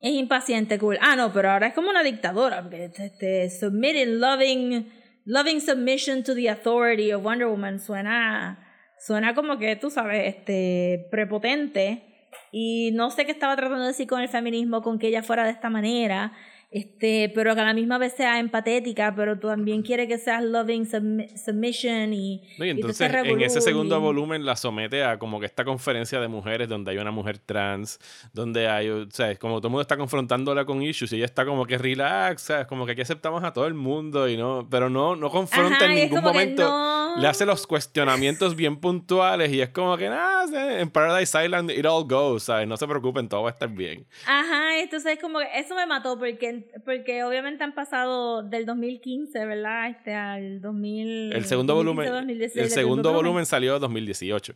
[0.00, 0.98] es impaciente, cool.
[1.00, 4.92] Ah, no, pero ahora es como una dictadora, este, submitting, loving,
[5.24, 8.64] loving submission to the authority of Wonder Woman suena,
[8.98, 12.08] suena como que, tú sabes, este, prepotente.
[12.50, 15.44] Y no sé qué estaba tratando de decir con el feminismo, con que ella fuera
[15.44, 16.32] de esta manera,
[16.72, 20.42] este, pero que a la misma vez sea empatética, pero tú también quiere que seas
[20.42, 25.18] loving submi- submission y, No, y entonces en ese segundo y- volumen la somete a
[25.18, 27.98] como que esta conferencia de mujeres donde hay una mujer trans,
[28.32, 31.26] donde hay, o sea, es como todo el mundo está confrontándola con issues y ella
[31.26, 32.66] está como que relax, ¿sabes?
[32.66, 35.86] Como que aquí aceptamos a todo el mundo y no, pero no, no confronta Ajá,
[35.86, 36.62] en ningún momento.
[36.62, 37.01] no.
[37.18, 41.84] Le hace los cuestionamientos bien puntuales y es como que nada, en Paradise Island it
[41.86, 42.66] all goes, ¿sabes?
[42.66, 44.06] No se preocupen, todo va a estar bien.
[44.26, 49.88] Ajá, entonces como que eso me mató porque, porque obviamente han pasado del 2015, ¿verdad?
[49.90, 51.32] Este al 2000.
[51.32, 54.54] El segundo volumen, 2016, el segundo volumen salió en 2018.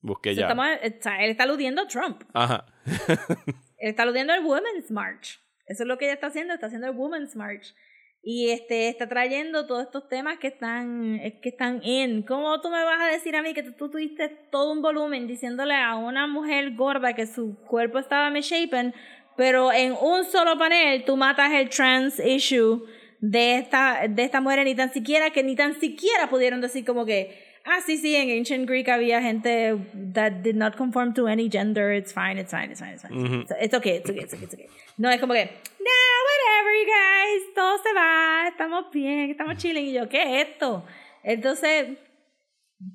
[0.00, 0.46] Busqué O sea, ya.
[0.48, 2.22] estamos- sea, él está aludiendo a Trump.
[2.32, 2.66] Ajá.
[3.78, 5.40] Él está aludiendo al Women's March.
[5.66, 7.74] Eso es lo que ella está haciendo, está haciendo el Women's March.
[8.28, 12.22] Y este está trayendo todos estos temas que están eh, que están en.
[12.22, 15.76] ¿Cómo tú me vas a decir a mí que tú, tuviste todo un volumen diciéndole
[15.76, 18.92] a una mujer gorda que su cuerpo estaba misshapen,
[19.36, 22.84] pero en un solo panel tú matas el trans issue
[23.20, 27.06] de esta de esta mujer ni tan siquiera que ni tan siquiera pudieron decir como
[27.06, 29.76] que Ah, sí, sí, en Ancient Greek había gente
[30.14, 31.92] that did not conform to any gender.
[31.92, 33.42] It's fine, it's fine, it's fine, it's fine.
[33.42, 34.68] It's, it's okay, it's okay, it's okay, it's okay.
[34.98, 35.50] No, es como que,
[35.80, 35.90] no,
[36.66, 39.86] whatever, you guys, todo se va, estamos bien, estamos chilling.
[39.86, 40.84] Y yo, ¿qué es esto?
[41.22, 41.98] Entonces,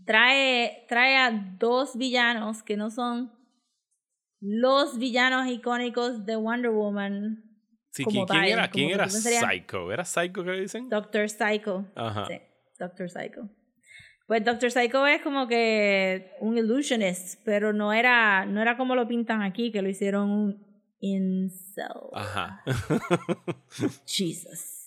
[0.05, 3.31] trae, trae a dos villanos que no son
[4.39, 7.43] los villanos icónicos de Wonder Woman.
[7.91, 9.91] Sí, como ¿quién, tal, era, como quién era Psycho?
[9.91, 10.89] ¿Era Psycho que le dicen?
[10.89, 11.85] Doctor Psycho.
[11.95, 12.25] Ajá.
[12.27, 12.39] Sí,
[12.79, 13.49] Doctor Psycho.
[14.27, 19.07] Pues Doctor Psycho es como que un illusionist, pero no era, no era como lo
[19.07, 20.70] pintan aquí, que lo hicieron un
[21.01, 22.09] incel.
[22.13, 22.63] Ajá.
[24.05, 24.81] Jesus.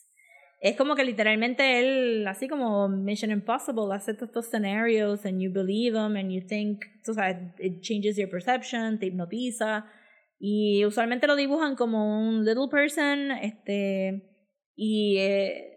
[0.60, 5.52] Es como que literalmente él, así como Mission Impossible, hace todos estos scenarios and you
[5.52, 9.84] believe them and you think, tú sabes, it changes your perception, te hipnotiza.
[10.38, 14.22] Y usualmente lo dibujan como un little person, este,
[14.74, 15.76] y eh,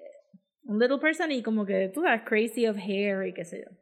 [0.63, 3.75] un little person y como que, tú sabes, crazy of hair y qué sé yo.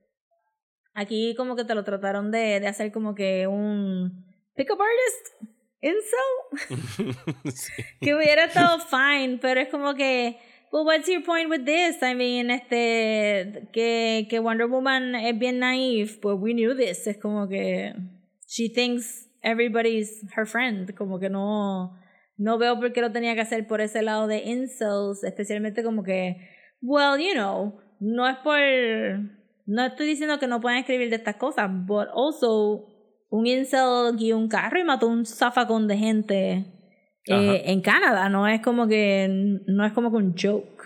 [0.95, 4.26] Aquí como que te lo trataron de, de hacer como que un
[4.56, 5.55] pickup artist,
[5.86, 7.15] incel
[7.53, 7.83] Sí.
[8.01, 10.38] que hubiera estado fine, pero es como que,
[10.71, 12.01] well, what's your point with this?
[12.01, 17.07] I mean, este, que, que Wonder Woman es bien naive, pues we knew this.
[17.07, 17.93] Es como que
[18.47, 21.95] she thinks everybody's her friend, como que no,
[22.38, 26.03] no veo por qué lo tenía que hacer por ese lado de incels, especialmente como
[26.03, 26.38] que,
[26.81, 28.59] well, you know, no es por,
[29.67, 32.88] no estoy diciendo que no puedan escribir de estas cosas, but also
[33.30, 36.65] un incel guió un carro y mató un zafacón de gente
[37.28, 39.28] eh, en Canadá, no es como que
[39.67, 40.84] no es como que un joke.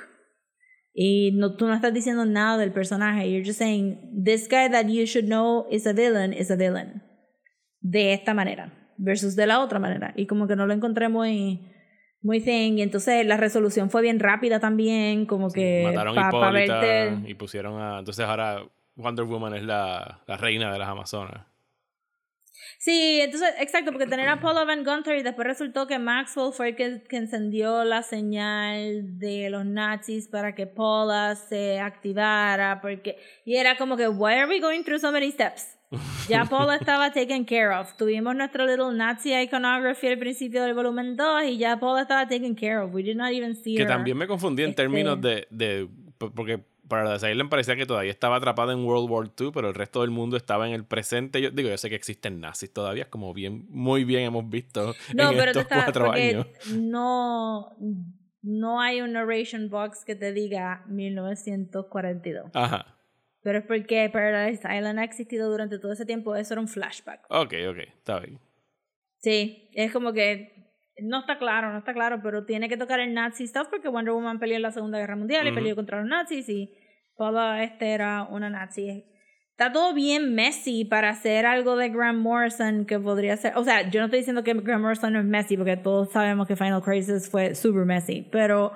[0.94, 3.30] Y no, tú no estás diciendo nada del personaje.
[3.32, 7.04] You're just saying, this guy that you should know is a villain, is a villain.
[7.80, 8.74] De esta manera.
[8.98, 10.14] Versus de la otra manera.
[10.18, 11.62] Y como que no lo encontré muy,
[12.22, 12.80] muy thing.
[12.80, 15.26] Y entonces la resolución fue bien rápida también.
[15.26, 15.84] Como que.
[15.86, 18.00] Mataron a pa- pa Hipólita verte- y pusieron a...
[18.00, 18.64] Entonces ahora
[18.96, 21.46] Wonder Woman es la, la reina de las Amazonas.
[22.82, 26.70] Sí, entonces, exacto, porque tener a Paula Van Gunther y después resultó que Maxwell fue
[26.70, 33.18] el que, que encendió la señal de los nazis para que Paula se activara, porque,
[33.44, 35.78] y era como que, why are we going through so many steps?
[36.30, 37.98] Ya Paula estaba taken care of.
[37.98, 42.56] Tuvimos nuestro little Nazi iconography al principio del volumen 2 y ya Paula estaba taken
[42.56, 42.94] care of.
[42.94, 43.90] We did not even see Que her.
[43.90, 45.90] también me confundí en Este- términos de, de...
[46.18, 49.74] Porque para la Silent parecía que todavía estaba atrapada en World War II, pero el
[49.76, 51.42] resto del mundo estaba en el presente.
[51.42, 55.32] Yo digo, yo sé que existen nazis todavía, como bien, muy bien hemos visto No,
[55.32, 56.48] en pero estos cuatro años.
[56.76, 57.78] no,
[58.42, 62.52] no hay un narration box que te diga 1942.
[62.54, 62.96] Ajá.
[63.42, 67.22] Pero es porque Paradise Island ha existido durante todo ese tiempo, eso era un flashback.
[67.30, 68.40] Ok, ok, está bien.
[69.18, 70.59] Sí, es como que
[71.04, 74.14] no está claro, no está claro, pero tiene que tocar el Nazi stuff porque Wonder
[74.14, 76.74] Woman peleó en la Segunda Guerra Mundial y peleó contra los nazis y
[77.18, 79.06] Paula este era una nazi.
[79.52, 83.90] Está todo bien messy para hacer algo de Grant Morrison que podría ser, o sea,
[83.90, 86.82] yo no estoy diciendo que Grant Morrison no es messy porque todos sabemos que Final
[86.82, 88.72] Crisis fue super messy, pero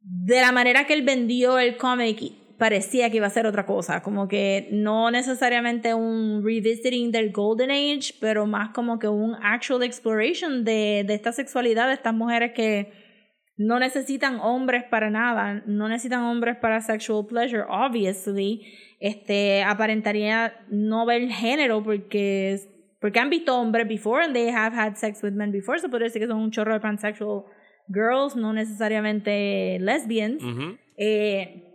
[0.00, 4.02] de la manera que él vendió el cómic parecía que iba a ser otra cosa,
[4.02, 9.82] como que no necesariamente un revisiting del Golden Age, pero más como que un actual
[9.82, 12.92] exploration de, de esta sexualidad de estas mujeres que
[13.56, 18.60] no necesitan hombres para nada, no necesitan hombres para sexual pleasure, obviously,
[19.00, 22.60] este aparentaría no ver género porque
[23.00, 26.04] porque han visto hombres before and they have had sex with men before, se puede
[26.04, 27.44] decir que son un chorro de pansexual
[27.88, 30.42] girls, no necesariamente lesbians.
[30.44, 30.76] Ujú.
[30.98, 31.69] Eh,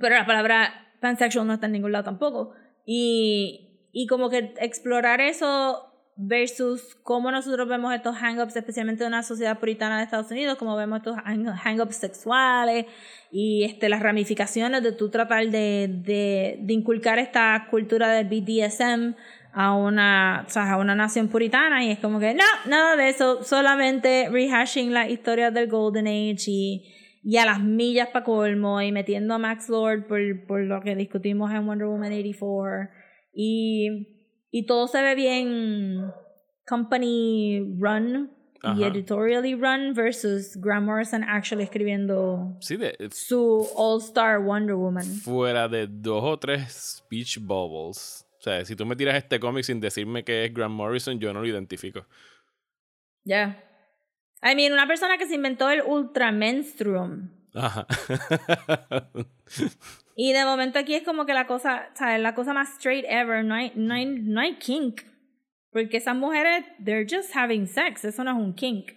[0.00, 2.52] pero la palabra pansexual no está en ningún lado tampoco.
[2.86, 5.86] Y, y como que explorar eso
[6.22, 10.76] versus cómo nosotros vemos estos hang-ups, especialmente en una sociedad puritana de Estados Unidos, como
[10.76, 12.84] vemos estos hang- hang-ups sexuales
[13.32, 19.14] y este, las ramificaciones de tú tratar de, de, de inculcar esta cultura del BDSM
[19.54, 23.08] a una, o sea, a una nación puritana y es como que no, nada de
[23.08, 28.80] eso, solamente rehashing las historias del Golden Age y, y a las millas para colmo
[28.80, 32.88] y metiendo a Max Lord por, por lo que discutimos en Wonder Woman 84
[33.32, 34.08] y,
[34.50, 36.12] y todo se ve bien
[36.66, 38.30] company run
[38.76, 45.04] y editorially run versus Grant Morrison actually escribiendo Sí, de, su All-Star Wonder Woman.
[45.04, 48.26] fuera de dos o tres speech bubbles.
[48.38, 51.32] O sea, si tú me tiras este cómic sin decirme que es Grant Morrison, yo
[51.32, 52.06] no lo identifico.
[53.24, 53.64] Ya.
[54.42, 57.30] I mean, una persona que se inventó el Ultra Menstruum.
[57.54, 57.86] Ajá.
[60.22, 62.20] Y de momento aquí es como que la cosa, ¿sabes?
[62.20, 63.42] La cosa más straight ever.
[63.42, 65.00] No hay, no hay, no hay kink.
[65.72, 68.04] Porque esas mujeres, they're just having sex.
[68.04, 68.90] Eso no es un kink.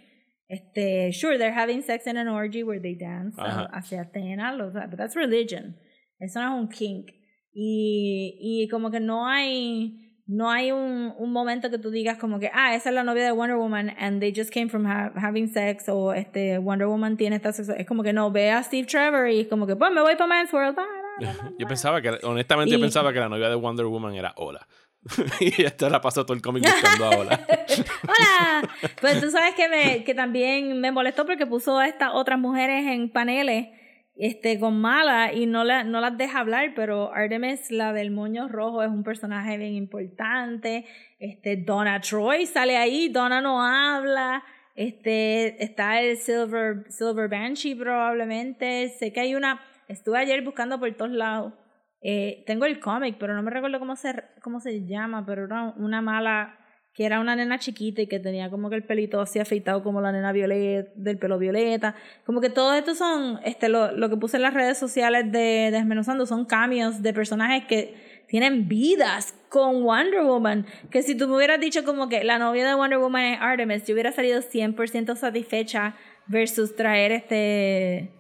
[0.50, 3.70] Este, sure, they're having sex in an orgy where they dance Ajá.
[3.72, 5.78] hacia Athena, lo- but that's religion.
[6.20, 7.12] Eso no es un kink.
[7.54, 12.40] Y, y como que no hay, no hay un, un momento que tú digas como
[12.40, 15.12] que, ah, esa es la novia de Wonder Woman and they just came from ha-
[15.16, 17.74] having sex o este Wonder Woman tiene esta sexo.
[17.74, 20.16] Es como que no, ve a Steve Trevor y es como que, pues me voy
[20.16, 21.30] para Man's World, bye.
[21.60, 24.68] Yo pensaba que, honestamente, yo pensaba que la novia de Wonder Woman era Ola.
[25.42, 27.40] y esta la pasó todo el cómic buscando a Ola.
[28.04, 28.70] ¡Hola!
[29.02, 32.86] Pues tú sabes que, me, que también me molestó porque puso a estas otras mujeres
[32.88, 33.68] en paneles
[34.16, 38.48] este, con mala y no, la, no las deja hablar, pero Artemis, la del moño
[38.48, 40.86] rojo, es un personaje bien importante.
[41.20, 44.44] Este, Donna Troy sale ahí, Donna no habla.
[44.76, 48.90] Este, está el Silver, Silver Banshee probablemente.
[48.90, 49.62] Sé que hay una...
[49.88, 51.54] Estuve ayer buscando por todos lados.
[52.02, 55.74] Eh, tengo el cómic, pero no me recuerdo cómo se, cómo se llama, pero era
[55.78, 56.60] una mala
[56.94, 60.00] que era una nena chiquita y que tenía como que el pelito así afeitado como
[60.02, 61.96] la nena violeta, del pelo violeta.
[62.26, 65.70] Como que todos estos son, este, lo, lo que puse en las redes sociales de
[65.72, 67.96] Desmenuzando son cambios de personajes que
[68.28, 70.68] tienen vidas con Wonder Woman.
[70.92, 73.86] Que si tú me hubieras dicho como que la novia de Wonder Woman es Artemis,
[73.86, 75.96] yo hubiera salido 100% satisfecha
[76.28, 78.12] versus traer este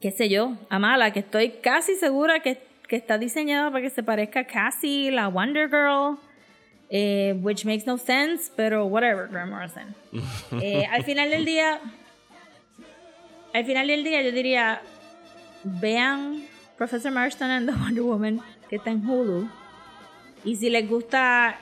[0.00, 2.58] qué sé yo, Amala, que estoy casi segura que,
[2.88, 6.18] que está diseñada para que se parezca a Cassie, la Wonder Girl,
[6.90, 9.94] eh, which makes no sense, pero whatever, Grant Morrison.
[10.62, 11.80] Eh, al final del día,
[13.54, 14.82] al final del día yo diría,
[15.62, 16.44] vean
[16.76, 19.48] Professor Marston and the Wonder Woman, que está en Hulu,
[20.44, 21.56] y si les gusta,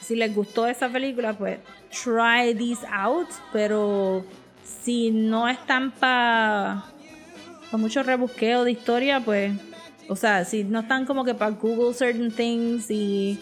[0.00, 1.58] si les gustó esa película, pues
[1.90, 4.24] try these out, pero
[4.62, 6.84] si no están para
[7.70, 9.52] con mucho rebusqueo de historia, pues,
[10.08, 13.38] o sea, si no están como que para Google certain things y,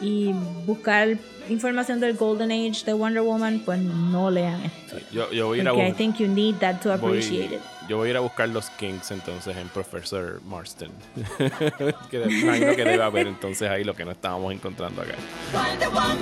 [0.00, 0.32] y
[0.66, 1.16] buscar
[1.48, 4.96] información del Golden Age de Wonder Woman, pues no lean esto.
[5.12, 7.60] Yo, yo voy a ir a I think you need that to voy- appreciate it.
[7.88, 10.90] yo voy a ir a buscar los Kings entonces en Professor Marston.
[12.10, 15.14] que de- imagino que debe haber entonces ahí lo que no estábamos encontrando acá.
[15.54, 16.18] Wonder Woman.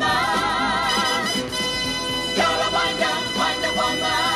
[2.37, 4.36] You're a wonder, Wonder Woman.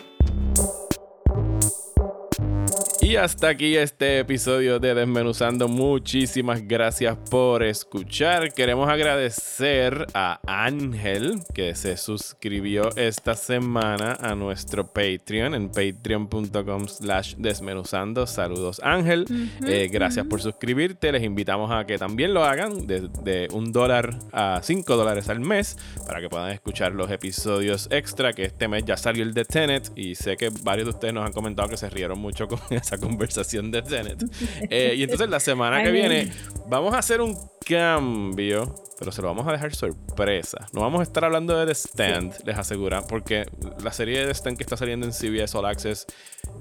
[3.11, 5.67] Y hasta aquí este episodio de Desmenuzando.
[5.67, 8.53] Muchísimas gracias por escuchar.
[8.53, 17.35] Queremos agradecer a Ángel que se suscribió esta semana a nuestro Patreon en patreon.com slash
[17.35, 18.25] desmenuzando.
[18.25, 19.25] Saludos Ángel.
[19.67, 21.11] Eh, gracias por suscribirte.
[21.11, 25.41] Les invitamos a que también lo hagan de, de un dólar a cinco dólares al
[25.41, 29.43] mes para que puedan escuchar los episodios extra que este mes ya salió el de
[29.43, 32.61] Tenet y sé que varios de ustedes nos han comentado que se rieron mucho con
[32.69, 34.23] esa conversación de Tenet.
[34.69, 36.31] Eh, y entonces la semana que viene
[36.67, 37.35] vamos a hacer un
[37.65, 40.67] cambio, pero se lo vamos a dejar sorpresa.
[40.73, 43.45] No vamos a estar hablando de The Stand, les asegura, porque
[43.83, 46.05] la serie de The Stand que está saliendo en CBS All Access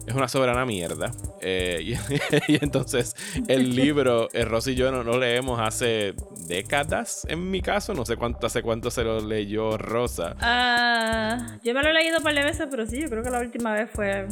[0.07, 1.13] es una soberana mierda.
[1.41, 1.93] Eh, y,
[2.53, 3.15] y entonces
[3.49, 6.15] el libro, eh, Rosy y yo no lo leemos hace
[6.47, 10.37] décadas, en mi caso, no sé cuánto, hace cuánto se lo leyó Rosa.
[10.41, 13.31] Ah, yo me lo he leído un par de veces, pero sí, yo creo que
[13.31, 14.27] la última vez fue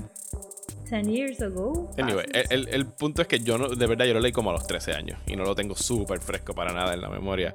[0.91, 1.91] 10 years ago.
[1.99, 4.53] Anyway, el- el punto es que yo no, de verdad yo lo leí como a
[4.53, 7.55] los 13 años y no lo tengo súper fresco para nada en la memoria.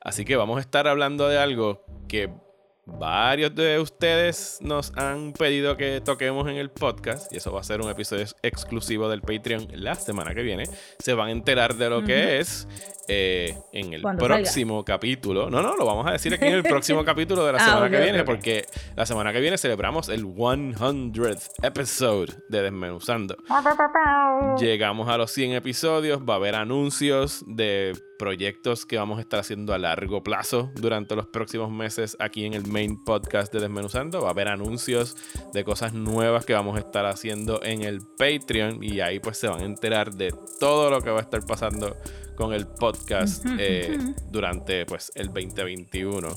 [0.00, 2.30] Así que vamos a estar hablando de algo que
[2.86, 7.64] varios de ustedes nos han pedido que toquemos en el podcast y eso va a
[7.64, 10.64] ser un episodio ex- exclusivo del Patreon la semana que viene.
[10.98, 12.68] Se van a enterar de lo que es
[13.08, 15.50] eh, en el próximo capítulo.
[15.50, 17.84] No, no, lo vamos a decir aquí en el próximo capítulo de la Ah, semana
[17.86, 18.26] ok, que ok, viene ok.
[18.26, 18.66] porque
[18.96, 23.36] la semana que viene celebramos el 100th episode de Desmenuzando.
[24.58, 29.40] Llegamos a los 100 episodios, va a haber anuncios de proyectos que vamos a estar
[29.40, 34.20] haciendo a largo plazo durante los próximos meses aquí en el main podcast de Desmenuzando.
[34.20, 35.16] Va a haber anuncios
[35.52, 39.46] de cosas nuevas que vamos a estar haciendo en el Patreon y ahí pues se
[39.46, 41.96] van a enterar de todo lo que va a estar pasando
[42.34, 43.96] con el podcast eh,
[44.28, 46.28] durante pues el 2021.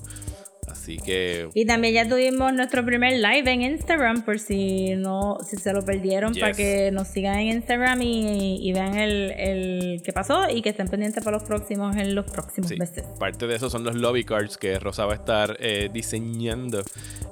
[0.68, 5.56] Así que Y también ya tuvimos nuestro primer live en Instagram, por si no, si
[5.58, 6.42] se lo perdieron, Yes.
[6.42, 10.70] para que nos sigan en Instagram y, y vean el, el que pasó y que
[10.70, 13.06] estén pendientes para los próximos en los próximos Sí, meses.
[13.20, 16.84] parte de eso son los lobby cards que Rosa va a estar eh, diseñando,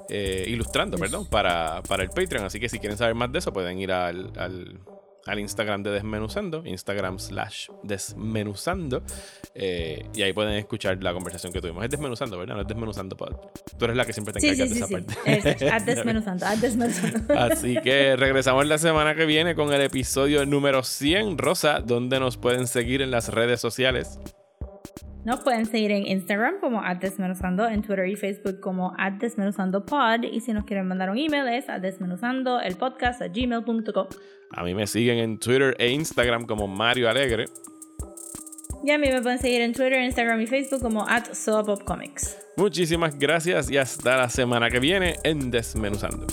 [0.08, 2.44] eh, ilustrando, perdón, para, para el Patreon.
[2.46, 4.78] Así que si quieren saber más de eso, pueden ir al, al,
[5.26, 9.02] al Instagram de Desmenuzando, Instagram slash Desmenuzando.
[9.54, 11.84] eh, y ahí pueden escuchar la conversación que tuvimos.
[11.84, 12.54] Es Desmenuzando, ¿verdad?
[12.56, 13.34] No es Desmenuzando Pod.
[13.78, 14.94] Tú eres la que siempre te encargas sí, de sí, esa sí.
[14.94, 15.66] parte.
[15.76, 17.34] Es- desmenuzando, a desmenuzando.
[17.38, 21.38] Así que regresamos la semana que viene con el episodio número 100.
[21.38, 24.18] Rosa, donde nos pueden seguir en las redes sociales.
[25.24, 30.52] Nos pueden seguir en Instagram como desmenuzando, en Twitter y Facebook como desmenuzandopod y si
[30.52, 34.06] nos quieren mandar un email es a desmenuzando el podcast a gmail.com.
[34.56, 37.44] A mí me siguen en Twitter e Instagram como Mario Alegre.
[38.82, 41.26] Y a mí me pueden seguir en Twitter, Instagram y Facebook como at.
[42.56, 46.26] Muchísimas gracias y hasta la semana que viene en Desmenuzando.